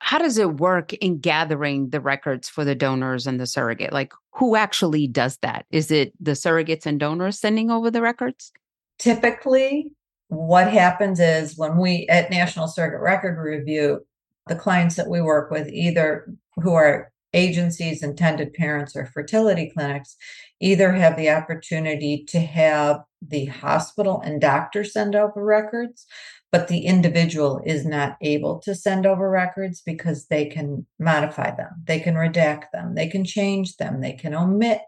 how 0.00 0.18
does 0.18 0.36
it 0.36 0.56
work 0.56 0.92
in 0.94 1.18
gathering 1.18 1.88
the 1.88 2.00
records 2.00 2.46
for 2.48 2.62
the 2.62 2.74
donors 2.74 3.26
and 3.26 3.40
the 3.40 3.46
surrogate? 3.46 3.92
Like, 3.92 4.12
who 4.32 4.54
actually 4.54 5.06
does 5.06 5.38
that? 5.38 5.64
Is 5.70 5.90
it 5.90 6.12
the 6.20 6.32
surrogates 6.32 6.84
and 6.84 7.00
donors 7.00 7.38
sending 7.38 7.70
over 7.70 7.90
the 7.90 8.02
records? 8.02 8.52
Typically, 8.98 9.92
what 10.28 10.70
happens 10.70 11.20
is 11.20 11.56
when 11.56 11.78
we 11.78 12.06
at 12.08 12.30
National 12.30 12.68
Surrogate 12.68 13.00
Record 13.00 13.38
Review, 13.38 14.04
the 14.46 14.56
clients 14.56 14.96
that 14.96 15.08
we 15.08 15.20
work 15.20 15.50
with, 15.50 15.68
either 15.68 16.32
who 16.56 16.74
are 16.74 17.12
agencies, 17.32 18.02
intended 18.02 18.54
parents, 18.54 18.94
or 18.94 19.06
fertility 19.06 19.70
clinics, 19.74 20.16
either 20.60 20.92
have 20.92 21.16
the 21.16 21.30
opportunity 21.30 22.24
to 22.28 22.40
have 22.40 23.00
the 23.20 23.46
hospital 23.46 24.20
and 24.20 24.40
doctor 24.40 24.84
send 24.84 25.16
over 25.16 25.44
records, 25.44 26.06
but 26.52 26.68
the 26.68 26.86
individual 26.86 27.60
is 27.66 27.84
not 27.84 28.16
able 28.20 28.60
to 28.60 28.74
send 28.74 29.06
over 29.06 29.28
records 29.28 29.82
because 29.84 30.26
they 30.26 30.46
can 30.46 30.86
modify 30.98 31.50
them, 31.54 31.70
they 31.84 31.98
can 31.98 32.14
redact 32.14 32.64
them, 32.72 32.94
they 32.94 33.08
can 33.08 33.24
change 33.24 33.76
them, 33.76 34.00
they 34.00 34.12
can 34.12 34.34
omit, 34.34 34.80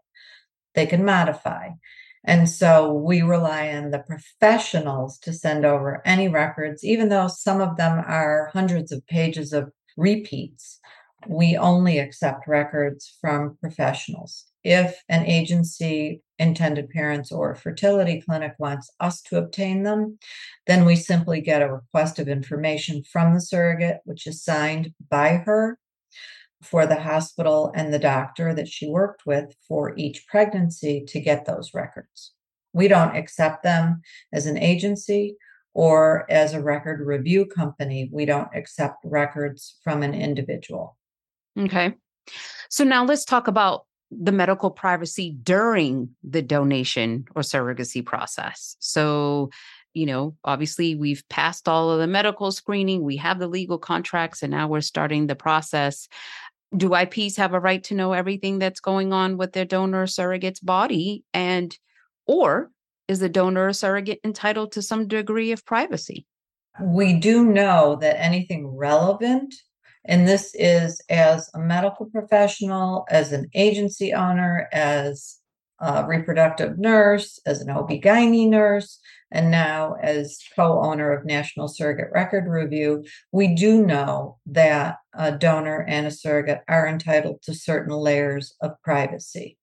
they 0.74 0.86
can 0.86 1.04
modify. 1.04 1.70
And 2.26 2.48
so 2.50 2.92
we 2.92 3.22
rely 3.22 3.70
on 3.70 3.90
the 3.90 4.00
professionals 4.00 5.18
to 5.20 5.32
send 5.32 5.64
over 5.64 6.02
any 6.04 6.28
records, 6.28 6.84
even 6.84 7.08
though 7.08 7.28
some 7.28 7.60
of 7.60 7.76
them 7.76 8.02
are 8.06 8.50
hundreds 8.52 8.92
of 8.92 9.06
pages 9.06 9.52
of 9.52 9.70
repeats. 9.96 10.80
We 11.28 11.56
only 11.56 11.98
accept 11.98 12.46
records 12.46 13.16
from 13.20 13.56
professionals 13.60 14.46
if 14.66 15.04
an 15.08 15.24
agency, 15.26 16.22
intended 16.40 16.90
parents, 16.90 17.30
or 17.30 17.54
fertility 17.54 18.20
clinic 18.20 18.54
wants 18.58 18.90
us 18.98 19.22
to 19.22 19.38
obtain 19.38 19.84
them, 19.84 20.18
then 20.66 20.84
we 20.84 20.96
simply 20.96 21.40
get 21.40 21.62
a 21.62 21.72
request 21.72 22.18
of 22.18 22.26
information 22.26 23.04
from 23.04 23.32
the 23.32 23.40
surrogate, 23.40 24.00
which 24.04 24.26
is 24.26 24.42
signed 24.42 24.92
by 25.08 25.36
her 25.36 25.78
for 26.62 26.86
the 26.86 27.00
hospital 27.00 27.72
and 27.74 27.92
the 27.92 27.98
doctor 27.98 28.54
that 28.54 28.68
she 28.68 28.88
worked 28.88 29.26
with 29.26 29.54
for 29.66 29.96
each 29.96 30.26
pregnancy 30.26 31.04
to 31.08 31.20
get 31.20 31.44
those 31.44 31.74
records. 31.74 32.32
We 32.72 32.88
don't 32.88 33.16
accept 33.16 33.62
them 33.62 34.02
as 34.32 34.46
an 34.46 34.58
agency 34.58 35.36
or 35.74 36.24
as 36.30 36.54
a 36.54 36.62
record 36.62 37.06
review 37.06 37.46
company. 37.46 38.08
We 38.12 38.24
don't 38.24 38.48
accept 38.54 39.04
records 39.04 39.76
from 39.84 40.02
an 40.02 40.14
individual. 40.14 40.96
Okay. 41.58 41.94
So 42.70 42.84
now 42.84 43.04
let's 43.04 43.24
talk 43.24 43.48
about 43.48 43.86
the 44.10 44.32
medical 44.32 44.70
privacy 44.70 45.36
during 45.42 46.10
the 46.22 46.42
donation 46.42 47.26
or 47.34 47.42
surrogacy 47.42 48.04
process. 48.04 48.76
So, 48.78 49.50
you 49.94 50.06
know, 50.06 50.36
obviously 50.44 50.94
we've 50.94 51.24
passed 51.28 51.68
all 51.68 51.90
of 51.90 51.98
the 51.98 52.06
medical 52.06 52.52
screening, 52.52 53.02
we 53.02 53.16
have 53.16 53.38
the 53.38 53.48
legal 53.48 53.78
contracts, 53.78 54.42
and 54.42 54.50
now 54.50 54.68
we're 54.68 54.80
starting 54.80 55.26
the 55.26 55.34
process. 55.34 56.08
Do 56.76 56.94
IPs 56.94 57.36
have 57.36 57.54
a 57.54 57.60
right 57.60 57.82
to 57.84 57.94
know 57.94 58.12
everything 58.12 58.58
that's 58.58 58.80
going 58.80 59.12
on 59.12 59.36
with 59.36 59.52
their 59.52 59.64
donor 59.64 60.06
surrogate's 60.06 60.60
body? 60.60 61.24
And, 61.34 61.76
or 62.26 62.70
is 63.08 63.20
the 63.20 63.28
donor 63.28 63.72
surrogate 63.72 64.20
entitled 64.24 64.72
to 64.72 64.82
some 64.82 65.06
degree 65.06 65.52
of 65.52 65.64
privacy? 65.64 66.26
We 66.82 67.14
do 67.14 67.44
know 67.44 67.96
that 68.00 68.20
anything 68.20 68.66
relevant, 68.66 69.54
and 70.04 70.28
this 70.28 70.54
is 70.54 71.00
as 71.08 71.48
a 71.54 71.58
medical 71.58 72.06
professional, 72.06 73.06
as 73.10 73.32
an 73.32 73.48
agency 73.54 74.12
owner, 74.12 74.68
as 74.72 75.38
a 75.80 76.06
reproductive 76.06 76.78
nurse, 76.78 77.38
as 77.46 77.60
an 77.60 77.70
OB-GYN 77.70 78.48
nurse, 78.48 78.98
and 79.30 79.50
now 79.50 79.96
as 80.02 80.38
co-owner 80.54 81.12
of 81.12 81.26
National 81.26 81.68
Surrogate 81.68 82.12
Record 82.12 82.46
Review, 82.46 83.04
we 83.32 83.54
do 83.54 83.84
know 83.84 84.38
that 84.46 84.96
a 85.14 85.32
donor 85.32 85.84
and 85.88 86.06
a 86.06 86.10
surrogate 86.10 86.60
are 86.68 86.86
entitled 86.86 87.42
to 87.42 87.54
certain 87.54 87.94
layers 87.94 88.54
of 88.60 88.80
privacy. 88.82 89.58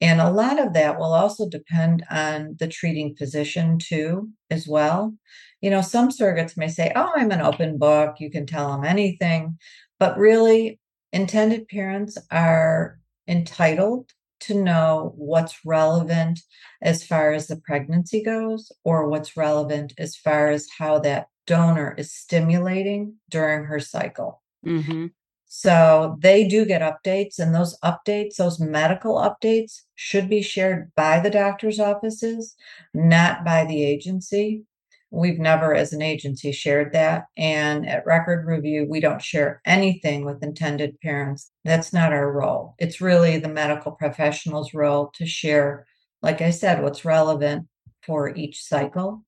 And 0.00 0.20
a 0.20 0.30
lot 0.30 0.60
of 0.60 0.74
that 0.74 0.98
will 0.98 1.12
also 1.12 1.48
depend 1.48 2.04
on 2.10 2.56
the 2.58 2.68
treating 2.68 3.16
physician 3.16 3.78
too, 3.78 4.30
as 4.50 4.68
well. 4.68 5.14
You 5.60 5.70
know, 5.70 5.82
some 5.82 6.10
surrogates 6.10 6.56
may 6.56 6.68
say, 6.68 6.92
Oh, 6.94 7.10
I'm 7.16 7.32
an 7.32 7.40
open 7.40 7.78
book, 7.78 8.16
you 8.20 8.30
can 8.30 8.46
tell 8.46 8.70
them 8.70 8.84
anything. 8.84 9.58
But 9.98 10.18
really, 10.18 10.78
intended 11.12 11.66
parents 11.68 12.16
are 12.30 13.00
entitled 13.26 14.12
to 14.40 14.54
know 14.54 15.12
what's 15.16 15.64
relevant 15.64 16.40
as 16.82 17.04
far 17.04 17.32
as 17.32 17.46
the 17.46 17.56
pregnancy 17.56 18.22
goes, 18.22 18.72
or 18.84 19.08
what's 19.08 19.36
relevant 19.36 19.92
as 19.98 20.16
far 20.16 20.48
as 20.48 20.68
how 20.78 20.98
that 21.00 21.28
donor 21.46 21.94
is 21.98 22.12
stimulating 22.12 23.14
during 23.30 23.64
her 23.64 23.80
cycle. 23.80 24.42
Mm-hmm. 24.64 25.06
So 25.46 26.18
they 26.20 26.46
do 26.46 26.66
get 26.66 26.82
updates, 26.82 27.38
and 27.38 27.54
those 27.54 27.78
updates, 27.80 28.36
those 28.36 28.60
medical 28.60 29.14
updates, 29.14 29.80
should 29.94 30.28
be 30.28 30.42
shared 30.42 30.92
by 30.94 31.20
the 31.20 31.30
doctor's 31.30 31.80
offices, 31.80 32.54
not 32.92 33.44
by 33.44 33.64
the 33.64 33.82
agency. 33.82 34.64
We've 35.10 35.38
never, 35.38 35.74
as 35.74 35.92
an 35.92 36.02
agency, 36.02 36.52
shared 36.52 36.92
that. 36.92 37.24
And 37.36 37.88
at 37.88 38.04
Record 38.04 38.46
Review, 38.46 38.86
we 38.88 39.00
don't 39.00 39.22
share 39.22 39.62
anything 39.64 40.24
with 40.24 40.42
intended 40.42 41.00
parents. 41.00 41.50
That's 41.64 41.92
not 41.92 42.12
our 42.12 42.30
role. 42.30 42.74
It's 42.78 43.00
really 43.00 43.38
the 43.38 43.48
medical 43.48 43.92
professional's 43.92 44.74
role 44.74 45.10
to 45.14 45.24
share, 45.24 45.86
like 46.20 46.42
I 46.42 46.50
said, 46.50 46.82
what's 46.82 47.06
relevant 47.06 47.68
for 48.02 48.34
each 48.34 48.62
cycle, 48.62 49.24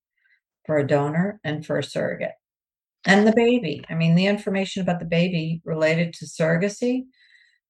for 0.67 0.77
a 0.77 0.87
donor, 0.87 1.41
and 1.45 1.65
for 1.65 1.79
a 1.79 1.85
surrogate. 1.85 2.33
And 3.07 3.27
the 3.27 3.33
baby. 3.33 3.83
I 3.89 3.95
mean, 3.95 4.15
the 4.15 4.27
information 4.27 4.83
about 4.83 4.99
the 4.99 5.07
baby 5.07 5.63
related 5.65 6.13
to 6.15 6.27
surrogacy, 6.27 7.05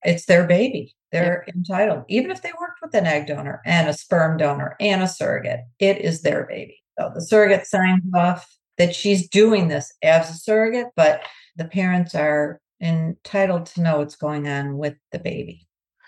it's 0.03 0.27
their 0.27 0.47
baby. 0.47 0.97
They're 1.13 1.45
entitled, 1.55 2.05
even 2.09 2.31
if 2.31 2.43
they 2.43 2.53
worked 2.61 2.81
with 2.83 2.95
an 2.95 3.07
egg 3.07 3.27
donor 3.27 3.61
and 3.65 3.89
a 3.89 3.93
sperm 3.93 4.37
donor 4.37 4.77
and 4.81 5.03
a 5.03 5.09
surrogate, 5.09 5.61
it 5.79 5.99
is 5.99 6.23
their 6.23 6.47
baby. 6.47 6.80
So 7.01 7.11
the 7.15 7.23
surrogate 7.23 7.67
signs 7.67 8.03
off 8.15 8.47
that 8.77 8.95
she's 8.95 9.29
doing 9.29 9.69
this 9.69 9.93
as 10.03 10.29
a 10.29 10.35
surrogate, 10.35 10.89
but 10.97 11.23
the 11.57 11.65
parents 11.65 12.15
are 12.15 12.61
entitled 12.81 13.67
to 13.67 13.83
know 13.83 13.99
what's 13.99 14.17
going 14.17 14.47
on 14.47 14.77
with 14.77 14.95
the 15.13 15.19
baby. 15.19 15.67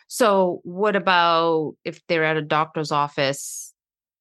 So, 0.08 0.60
what 0.64 0.94
about 0.94 1.74
if 1.84 2.06
they're 2.06 2.24
at 2.24 2.36
a 2.36 2.42
doctor's 2.42 2.92
office 2.92 3.72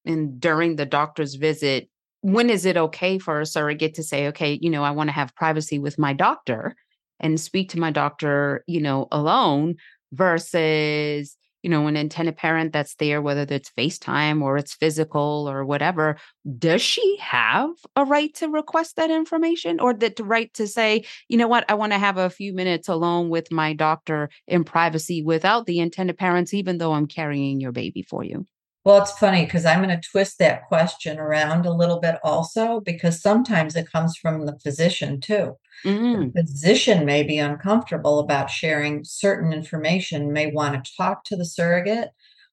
and 0.05 0.39
during 0.39 0.77
the 0.77 0.85
doctor's 0.85 1.35
visit? 1.35 1.89
When 2.21 2.49
is 2.49 2.65
it 2.65 2.77
okay 2.77 3.19
for 3.19 3.41
a 3.41 3.45
surrogate 3.45 3.95
to 3.95 4.03
say, 4.03 4.27
okay, 4.27 4.57
you 4.61 4.69
know, 4.69 4.83
I 4.83 4.91
want 4.91 5.09
to 5.09 5.13
have 5.13 5.35
privacy 5.35 5.79
with 5.79 5.99
my 5.99 6.13
doctor 6.13 6.75
and 7.19 7.39
speak 7.39 7.69
to 7.69 7.79
my 7.79 7.91
doctor, 7.91 8.63
you 8.67 8.79
know, 8.79 9.07
alone 9.11 9.75
versus 10.13 11.35
you 11.63 11.69
know, 11.69 11.87
an 11.87 11.97
intended 11.97 12.37
parent 12.37 12.73
that's 12.73 12.95
there, 12.95 13.21
whether 13.21 13.45
it's 13.49 13.71
FaceTime 13.77 14.41
or 14.41 14.57
it's 14.57 14.73
physical 14.73 15.47
or 15.49 15.65
whatever, 15.65 16.17
does 16.57 16.81
she 16.81 17.17
have 17.19 17.69
a 17.95 18.05
right 18.05 18.33
to 18.35 18.49
request 18.49 18.95
that 18.95 19.11
information 19.11 19.79
or 19.79 19.93
the 19.93 20.13
right 20.23 20.53
to 20.55 20.67
say, 20.67 21.05
you 21.27 21.37
know 21.37 21.47
what, 21.47 21.65
I 21.69 21.75
want 21.75 21.93
to 21.93 21.99
have 21.99 22.17
a 22.17 22.29
few 22.29 22.53
minutes 22.53 22.87
alone 22.87 23.29
with 23.29 23.51
my 23.51 23.73
doctor 23.73 24.29
in 24.47 24.63
privacy 24.63 25.23
without 25.23 25.65
the 25.65 25.79
intended 25.79 26.17
parents, 26.17 26.53
even 26.53 26.77
though 26.77 26.93
I'm 26.93 27.07
carrying 27.07 27.59
your 27.59 27.71
baby 27.71 28.03
for 28.03 28.23
you? 28.23 28.47
Well, 28.83 29.01
it's 29.01 29.17
funny 29.17 29.45
because 29.45 29.65
I'm 29.65 29.83
going 29.83 29.89
to 29.89 30.09
twist 30.09 30.39
that 30.39 30.67
question 30.67 31.19
around 31.19 31.65
a 31.65 31.73
little 31.73 31.99
bit 31.99 32.15
also, 32.23 32.79
because 32.79 33.21
sometimes 33.21 33.75
it 33.75 33.91
comes 33.91 34.17
from 34.17 34.45
the 34.45 34.57
physician 34.59 35.21
too. 35.21 35.57
Mm. 35.85 36.33
The 36.33 36.41
physician 36.41 37.05
may 37.05 37.21
be 37.23 37.37
uncomfortable 37.37 38.19
about 38.19 38.49
sharing 38.49 39.03
certain 39.03 39.53
information, 39.53 40.33
may 40.33 40.51
want 40.51 40.83
to 40.83 40.91
talk 40.97 41.23
to 41.25 41.35
the 41.35 41.45
surrogate 41.45 42.09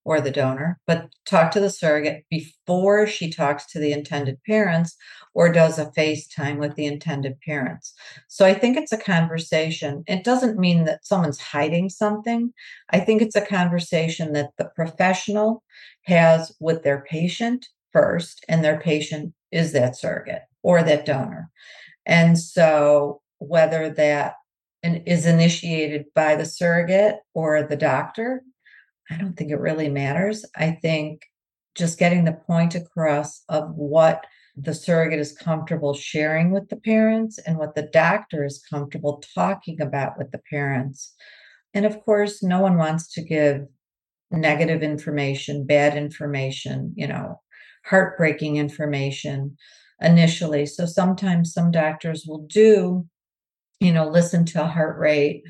or 0.08 0.22
the 0.22 0.30
donor, 0.30 0.80
but 0.86 1.10
talk 1.26 1.50
to 1.50 1.60
the 1.60 1.68
surrogate 1.68 2.24
before 2.30 3.06
she 3.06 3.30
talks 3.30 3.66
to 3.66 3.78
the 3.78 3.92
intended 3.92 4.42
parents 4.46 4.96
or 5.34 5.52
does 5.52 5.78
a 5.78 5.84
FaceTime 5.84 6.56
with 6.56 6.76
the 6.76 6.86
intended 6.86 7.38
parents. 7.42 7.92
So 8.26 8.46
I 8.46 8.54
think 8.54 8.78
it's 8.78 8.90
a 8.90 8.96
conversation. 8.96 10.04
It 10.06 10.24
doesn't 10.24 10.58
mean 10.58 10.84
that 10.84 11.04
someone's 11.04 11.38
hiding 11.38 11.90
something. 11.90 12.54
I 12.88 13.00
think 13.00 13.20
it's 13.20 13.36
a 13.36 13.44
conversation 13.44 14.32
that 14.32 14.52
the 14.56 14.70
professional 14.74 15.62
has 16.04 16.56
with 16.58 16.84
their 16.84 17.02
patient 17.02 17.68
first, 17.92 18.46
and 18.48 18.64
their 18.64 18.80
patient 18.80 19.34
is 19.52 19.72
that 19.72 19.94
surrogate 19.94 20.44
or 20.62 20.82
that 20.82 21.04
donor. 21.04 21.50
And 22.06 22.38
so 22.38 23.20
whether 23.40 23.90
that 23.90 24.36
is 24.82 25.26
initiated 25.26 26.06
by 26.14 26.34
the 26.34 26.46
surrogate 26.46 27.16
or 27.34 27.62
the 27.62 27.76
doctor, 27.76 28.42
I 29.10 29.16
don't 29.16 29.34
think 29.36 29.50
it 29.50 29.60
really 29.60 29.88
matters. 29.88 30.44
I 30.56 30.72
think 30.72 31.22
just 31.74 31.98
getting 31.98 32.24
the 32.24 32.40
point 32.46 32.74
across 32.74 33.42
of 33.48 33.74
what 33.74 34.26
the 34.56 34.74
surrogate 34.74 35.20
is 35.20 35.32
comfortable 35.32 35.94
sharing 35.94 36.50
with 36.50 36.68
the 36.68 36.76
parents 36.76 37.38
and 37.38 37.56
what 37.56 37.74
the 37.74 37.88
doctor 37.92 38.44
is 38.44 38.62
comfortable 38.68 39.22
talking 39.34 39.80
about 39.80 40.18
with 40.18 40.32
the 40.32 40.40
parents. 40.50 41.14
And 41.74 41.86
of 41.86 42.00
course, 42.04 42.42
no 42.42 42.60
one 42.60 42.76
wants 42.76 43.12
to 43.14 43.22
give 43.22 43.66
negative 44.30 44.82
information, 44.82 45.64
bad 45.64 45.96
information, 45.96 46.92
you 46.96 47.06
know, 47.06 47.40
heartbreaking 47.84 48.56
information 48.56 49.56
initially. 50.00 50.66
So 50.66 50.86
sometimes 50.86 51.52
some 51.52 51.70
doctors 51.70 52.24
will 52.26 52.46
do, 52.46 53.06
you 53.80 53.92
know, 53.92 54.08
listen 54.08 54.44
to 54.46 54.62
a 54.64 54.66
heart 54.66 54.98
rate, 54.98 55.44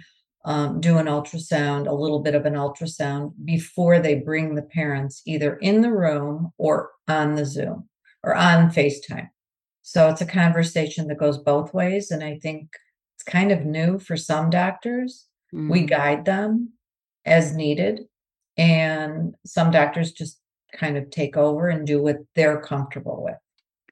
um, 0.45 0.81
do 0.81 0.99
an 0.99 1.07
ultrasound, 1.07 1.87
a 1.87 1.95
little 1.95 2.21
bit 2.21 2.35
of 2.35 2.47
an 2.47 2.55
ultrasound 2.55 3.33
before 3.45 3.99
they 3.99 4.15
bring 4.15 4.55
the 4.55 4.63
parents 4.63 5.23
either 5.27 5.57
in 5.57 5.81
the 5.81 5.93
room 5.93 6.53
or 6.59 6.91
on 7.07 7.35
the 7.35 7.45
Zoom 7.45 7.89
or 8.23 8.35
on 8.35 8.71
FaceTime. 8.71 9.29
So 9.83 10.09
it's 10.09 10.21
a 10.21 10.27
conversation 10.27 11.09
that 11.09 11.19
goes 11.19 11.39
both 11.39 11.73
ways. 11.75 12.11
And 12.11 12.23
I 12.23 12.39
think 12.39 12.69
it's 13.17 13.25
kind 13.25 13.51
of 13.51 13.65
new 13.65 13.99
for 13.99 14.17
some 14.17 14.51
doctors. 14.51 15.27
Mm. 15.55 15.71
We 15.71 15.83
guide 15.83 16.25
them 16.25 16.73
as 17.25 17.55
needed. 17.55 18.03
And 18.57 19.35
some 19.47 19.71
doctors 19.71 20.13
just 20.13 20.39
kind 20.73 20.97
of 20.97 21.11
take 21.11 21.37
over 21.37 21.69
and 21.69 21.87
do 21.87 22.03
what 22.03 22.19
they're 22.35 22.61
comfortable 22.61 23.25
with. 23.25 23.37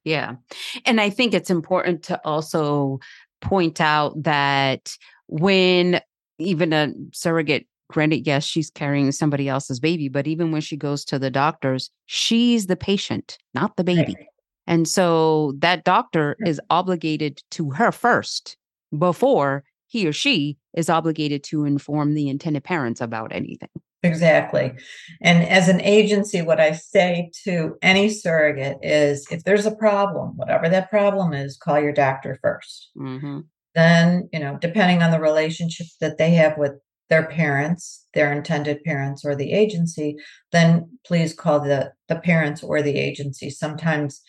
Yeah. 0.04 0.36
And 0.84 1.00
I 1.00 1.10
think 1.10 1.34
it's 1.34 1.50
important 1.50 2.02
to 2.04 2.20
also 2.24 3.00
point 3.40 3.80
out 3.80 4.22
that 4.22 4.96
when 5.28 6.00
even 6.38 6.72
a 6.72 6.92
surrogate 7.12 7.66
granted 7.88 8.26
yes 8.26 8.44
she's 8.44 8.70
carrying 8.70 9.12
somebody 9.12 9.48
else's 9.48 9.78
baby 9.78 10.08
but 10.08 10.26
even 10.26 10.50
when 10.50 10.60
she 10.60 10.76
goes 10.76 11.04
to 11.04 11.18
the 11.18 11.30
doctors 11.30 11.90
she's 12.06 12.66
the 12.66 12.76
patient 12.76 13.38
not 13.54 13.76
the 13.76 13.84
baby. 13.84 14.14
Right. 14.18 14.26
and 14.66 14.88
so 14.88 15.54
that 15.58 15.84
doctor 15.84 16.36
is 16.44 16.60
obligated 16.70 17.42
to 17.52 17.70
her 17.70 17.92
first 17.92 18.56
before 18.96 19.64
he 19.86 20.06
or 20.06 20.12
she 20.12 20.58
is 20.74 20.90
obligated 20.90 21.44
to 21.44 21.64
inform 21.64 22.14
the 22.14 22.28
intended 22.28 22.64
parents 22.64 23.00
about 23.00 23.32
anything. 23.32 23.68
Exactly. 24.02 24.72
And 25.22 25.48
as 25.48 25.68
an 25.68 25.80
agency 25.80 26.42
what 26.42 26.60
i 26.60 26.72
say 26.72 27.30
to 27.44 27.76
any 27.82 28.08
surrogate 28.08 28.78
is 28.82 29.26
if 29.30 29.44
there's 29.44 29.66
a 29.66 29.74
problem 29.74 30.36
whatever 30.36 30.68
that 30.68 30.90
problem 30.90 31.32
is 31.32 31.56
call 31.56 31.80
your 31.80 31.92
doctor 31.92 32.38
1st 32.44 32.86
mm-hmm 32.98 33.40
then 33.76 34.28
you 34.32 34.40
know 34.40 34.58
depending 34.60 35.02
on 35.02 35.12
the 35.12 35.20
relationship 35.20 35.86
that 36.00 36.18
they 36.18 36.30
have 36.30 36.58
with 36.58 36.72
their 37.08 37.26
parents 37.26 38.06
their 38.14 38.32
intended 38.32 38.82
parents 38.82 39.24
or 39.24 39.36
the 39.36 39.52
agency 39.52 40.16
then 40.50 40.88
please 41.06 41.32
call 41.32 41.60
the 41.60 41.92
the 42.08 42.16
parents 42.16 42.62
or 42.62 42.82
the 42.82 42.96
agency 42.96 43.48
sometimes 43.48 44.22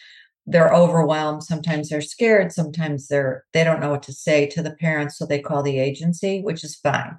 they're 0.45 0.73
overwhelmed 0.73 1.41
sometimes 1.41 1.89
they're 1.89 2.01
scared 2.01 2.51
sometimes 2.51 3.07
they're 3.07 3.43
they 3.53 3.63
don't 3.63 3.79
know 3.79 3.89
what 3.89 4.03
to 4.03 4.13
say 4.13 4.45
to 4.45 4.61
the 4.61 4.75
parents 4.75 5.17
so 5.17 5.25
they 5.25 5.39
call 5.39 5.63
the 5.63 5.79
agency 5.79 6.41
which 6.41 6.63
is 6.63 6.75
fine 6.75 7.17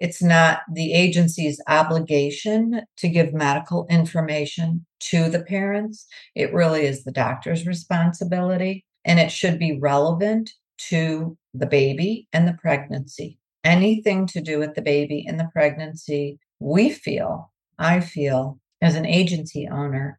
it's 0.00 0.22
not 0.22 0.60
the 0.72 0.92
agency's 0.92 1.60
obligation 1.66 2.82
to 2.98 3.08
give 3.08 3.32
medical 3.32 3.86
information 3.90 4.86
to 5.00 5.28
the 5.28 5.42
parents. 5.42 6.06
It 6.34 6.52
really 6.52 6.82
is 6.82 7.04
the 7.04 7.12
doctor's 7.12 7.66
responsibility, 7.66 8.84
and 9.04 9.18
it 9.18 9.32
should 9.32 9.58
be 9.58 9.78
relevant 9.78 10.52
to 10.88 11.36
the 11.58 11.66
baby 11.66 12.28
and 12.32 12.46
the 12.46 12.56
pregnancy. 12.60 13.38
Anything 13.64 14.26
to 14.28 14.40
do 14.40 14.58
with 14.58 14.74
the 14.74 14.82
baby 14.82 15.24
and 15.26 15.38
the 15.38 15.48
pregnancy, 15.52 16.38
we 16.60 16.90
feel, 16.90 17.52
I 17.78 18.00
feel, 18.00 18.58
as 18.80 18.94
an 18.94 19.06
agency 19.06 19.68
owner, 19.68 20.18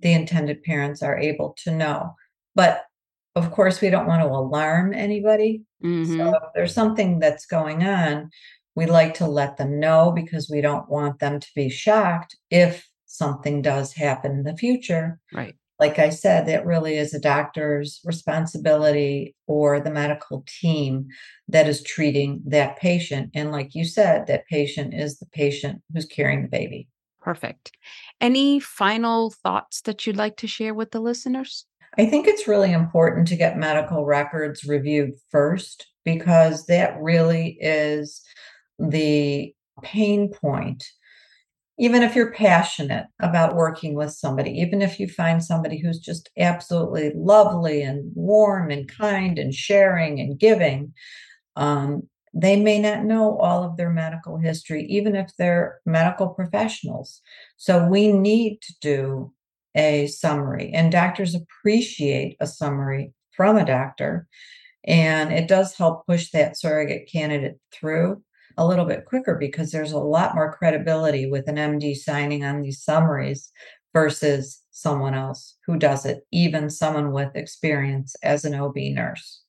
the 0.00 0.12
intended 0.12 0.62
parents 0.62 1.02
are 1.02 1.18
able 1.18 1.56
to 1.64 1.70
know. 1.70 2.14
But 2.54 2.84
of 3.34 3.50
course, 3.50 3.80
we 3.80 3.90
don't 3.90 4.06
want 4.06 4.22
to 4.22 4.28
alarm 4.28 4.92
anybody. 4.94 5.62
Mm-hmm. 5.82 6.16
So 6.16 6.28
if 6.36 6.42
there's 6.54 6.74
something 6.74 7.18
that's 7.18 7.46
going 7.46 7.84
on, 7.84 8.30
we 8.76 8.86
like 8.86 9.14
to 9.14 9.26
let 9.26 9.56
them 9.56 9.80
know 9.80 10.12
because 10.12 10.50
we 10.50 10.60
don't 10.60 10.88
want 10.88 11.18
them 11.20 11.40
to 11.40 11.48
be 11.54 11.68
shocked 11.68 12.36
if 12.50 12.88
something 13.06 13.62
does 13.62 13.92
happen 13.92 14.32
in 14.32 14.42
the 14.44 14.56
future. 14.56 15.20
Right. 15.32 15.54
Like 15.80 15.98
I 15.98 16.10
said, 16.10 16.46
that 16.46 16.64
really 16.64 16.96
is 16.96 17.14
a 17.14 17.20
doctor's 17.20 18.00
responsibility 18.04 19.34
or 19.46 19.80
the 19.80 19.90
medical 19.90 20.44
team 20.60 21.08
that 21.48 21.68
is 21.68 21.82
treating 21.82 22.42
that 22.46 22.78
patient. 22.78 23.30
And 23.34 23.50
like 23.50 23.74
you 23.74 23.84
said, 23.84 24.26
that 24.28 24.46
patient 24.46 24.94
is 24.94 25.18
the 25.18 25.26
patient 25.26 25.82
who's 25.92 26.06
carrying 26.06 26.42
the 26.42 26.48
baby. 26.48 26.88
Perfect. 27.20 27.72
Any 28.20 28.60
final 28.60 29.30
thoughts 29.30 29.80
that 29.82 30.06
you'd 30.06 30.16
like 30.16 30.36
to 30.36 30.46
share 30.46 30.74
with 30.74 30.92
the 30.92 31.00
listeners? 31.00 31.66
I 31.96 32.06
think 32.06 32.26
it's 32.26 32.48
really 32.48 32.72
important 32.72 33.28
to 33.28 33.36
get 33.36 33.56
medical 33.56 34.04
records 34.04 34.64
reviewed 34.64 35.12
first 35.30 35.86
because 36.04 36.66
that 36.66 36.96
really 37.00 37.56
is 37.60 38.20
the 38.78 39.54
pain 39.82 40.30
point. 40.30 40.84
Even 41.78 42.02
if 42.02 42.14
you're 42.14 42.32
passionate 42.32 43.06
about 43.20 43.56
working 43.56 43.94
with 43.94 44.12
somebody, 44.12 44.50
even 44.52 44.80
if 44.80 45.00
you 45.00 45.08
find 45.08 45.42
somebody 45.42 45.78
who's 45.78 45.98
just 45.98 46.30
absolutely 46.38 47.12
lovely 47.16 47.82
and 47.82 48.12
warm 48.14 48.70
and 48.70 48.88
kind 48.88 49.38
and 49.38 49.52
sharing 49.52 50.20
and 50.20 50.38
giving, 50.38 50.92
um, 51.56 52.08
they 52.32 52.56
may 52.60 52.78
not 52.80 53.04
know 53.04 53.38
all 53.38 53.64
of 53.64 53.76
their 53.76 53.90
medical 53.90 54.38
history, 54.38 54.84
even 54.84 55.14
if 55.16 55.30
they're 55.36 55.80
medical 55.86 56.28
professionals. 56.28 57.20
So 57.56 57.86
we 57.86 58.12
need 58.12 58.60
to 58.62 58.74
do 58.80 59.32
a 59.76 60.06
summary, 60.06 60.70
and 60.72 60.92
doctors 60.92 61.34
appreciate 61.34 62.36
a 62.40 62.46
summary 62.46 63.12
from 63.36 63.56
a 63.56 63.66
doctor. 63.66 64.28
And 64.84 65.32
it 65.32 65.48
does 65.48 65.74
help 65.74 66.06
push 66.06 66.30
that 66.30 66.58
surrogate 66.58 67.08
candidate 67.10 67.58
through 67.72 68.22
a 68.56 68.66
little 68.66 68.84
bit 68.84 69.04
quicker 69.04 69.36
because 69.38 69.70
there's 69.70 69.92
a 69.92 69.98
lot 69.98 70.34
more 70.34 70.52
credibility 70.52 71.28
with 71.28 71.48
an 71.48 71.56
MD 71.56 71.96
signing 71.96 72.44
on 72.44 72.62
these 72.62 72.82
summaries 72.82 73.50
versus 73.92 74.62
someone 74.70 75.14
else 75.14 75.56
who 75.66 75.78
does 75.78 76.04
it, 76.04 76.26
even 76.32 76.68
someone 76.68 77.12
with 77.12 77.36
experience 77.36 78.16
as 78.22 78.44
an 78.44 78.54
OB 78.54 78.76
nurse. 78.76 79.42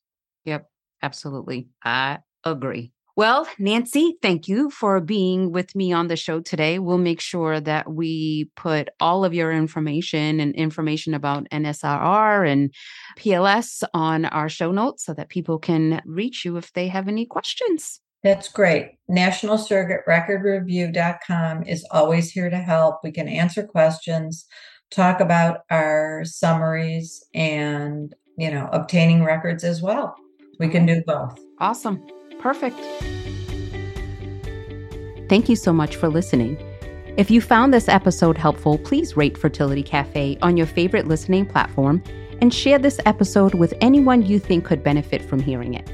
Yep, 0.46 0.70
absolutely. 1.02 1.70
I 1.84 2.20
agree. 2.44 2.92
Well, 3.18 3.48
Nancy, 3.58 4.18
thank 4.22 4.50
you 4.50 4.70
for 4.70 5.00
being 5.00 5.54
with 5.54 5.74
me 5.74 5.94
on 5.94 6.10
the 6.10 6.18
show 6.18 6.42
today. 6.42 6.80
We'll 6.80 6.98
make 6.98 7.22
sure 7.22 7.62
that 7.62 7.90
we 7.90 8.52
put 8.58 8.90
all 9.00 9.24
of 9.24 9.34
your 9.34 9.54
information 9.54 10.42
and 10.42 10.54
information 10.54 11.14
about 11.14 11.48
NSRR 11.50 12.52
and 12.52 12.74
PLS 13.18 13.84
on 13.94 14.26
our 14.26 14.50
show 14.50 14.74
notes 14.74 15.06
so 15.06 15.14
that 15.14 15.30
people 15.30 15.60
can 15.60 16.02
reach 16.06 16.44
you 16.44 16.58
if 16.58 16.74
they 16.74 16.90
have 16.90 17.08
any 17.08 17.26
questions. 17.26 18.02
That's 18.26 18.50
great. 18.50 18.98
National 19.08 19.56
Surrogate 19.56 20.02
Record 20.08 20.42
Review.com 20.42 21.62
is 21.62 21.86
always 21.92 22.32
here 22.32 22.50
to 22.50 22.58
help. 22.58 23.02
We 23.04 23.12
can 23.12 23.28
answer 23.28 23.62
questions, 23.62 24.48
talk 24.90 25.20
about 25.20 25.60
our 25.70 26.24
summaries, 26.26 27.24
and 27.36 28.16
you 28.36 28.50
know, 28.50 28.68
obtaining 28.72 29.24
records 29.24 29.64
as 29.64 29.84
well. 29.84 30.16
We 30.60 30.70
can 30.70 30.88
do 30.88 31.04
both. 31.06 31.40
Awesome. 31.60 32.04
Perfect. 32.40 32.80
Thank 35.30 35.48
you 35.48 35.56
so 35.56 35.72
much 35.72 35.96
for 35.96 36.10
listening. 36.10 36.58
If 37.18 37.30
you 37.30 37.42
found 37.42 37.76
this 37.76 37.88
episode 37.88 38.40
helpful, 38.40 38.80
please 38.80 39.16
rate 39.16 39.38
Fertility 39.38 39.84
Cafe 39.84 40.40
on 40.42 40.58
your 40.58 40.66
favorite 40.66 41.08
listening 41.08 41.46
platform 41.46 42.02
and 42.42 42.52
share 42.52 42.80
this 42.80 43.00
episode 43.06 43.54
with 43.54 43.76
anyone 43.82 44.26
you 44.26 44.40
think 44.40 44.66
could 44.66 44.84
benefit 44.84 45.22
from 45.22 45.40
hearing 45.40 45.76
it. 45.76 45.88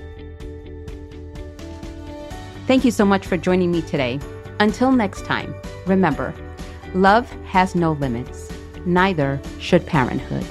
Thank 2.72 2.86
you 2.86 2.92
so 2.92 3.04
much 3.04 3.28
for 3.28 3.36
joining 3.36 3.70
me 3.70 3.82
today. 3.82 4.18
Until 4.62 4.94
next 4.94 5.26
time, 5.26 5.54
remember 5.86 6.34
love 6.94 7.30
has 7.44 7.76
no 7.76 7.92
limits, 7.92 8.50
neither 8.86 9.42
should 9.60 9.86
parenthood. 9.86 10.46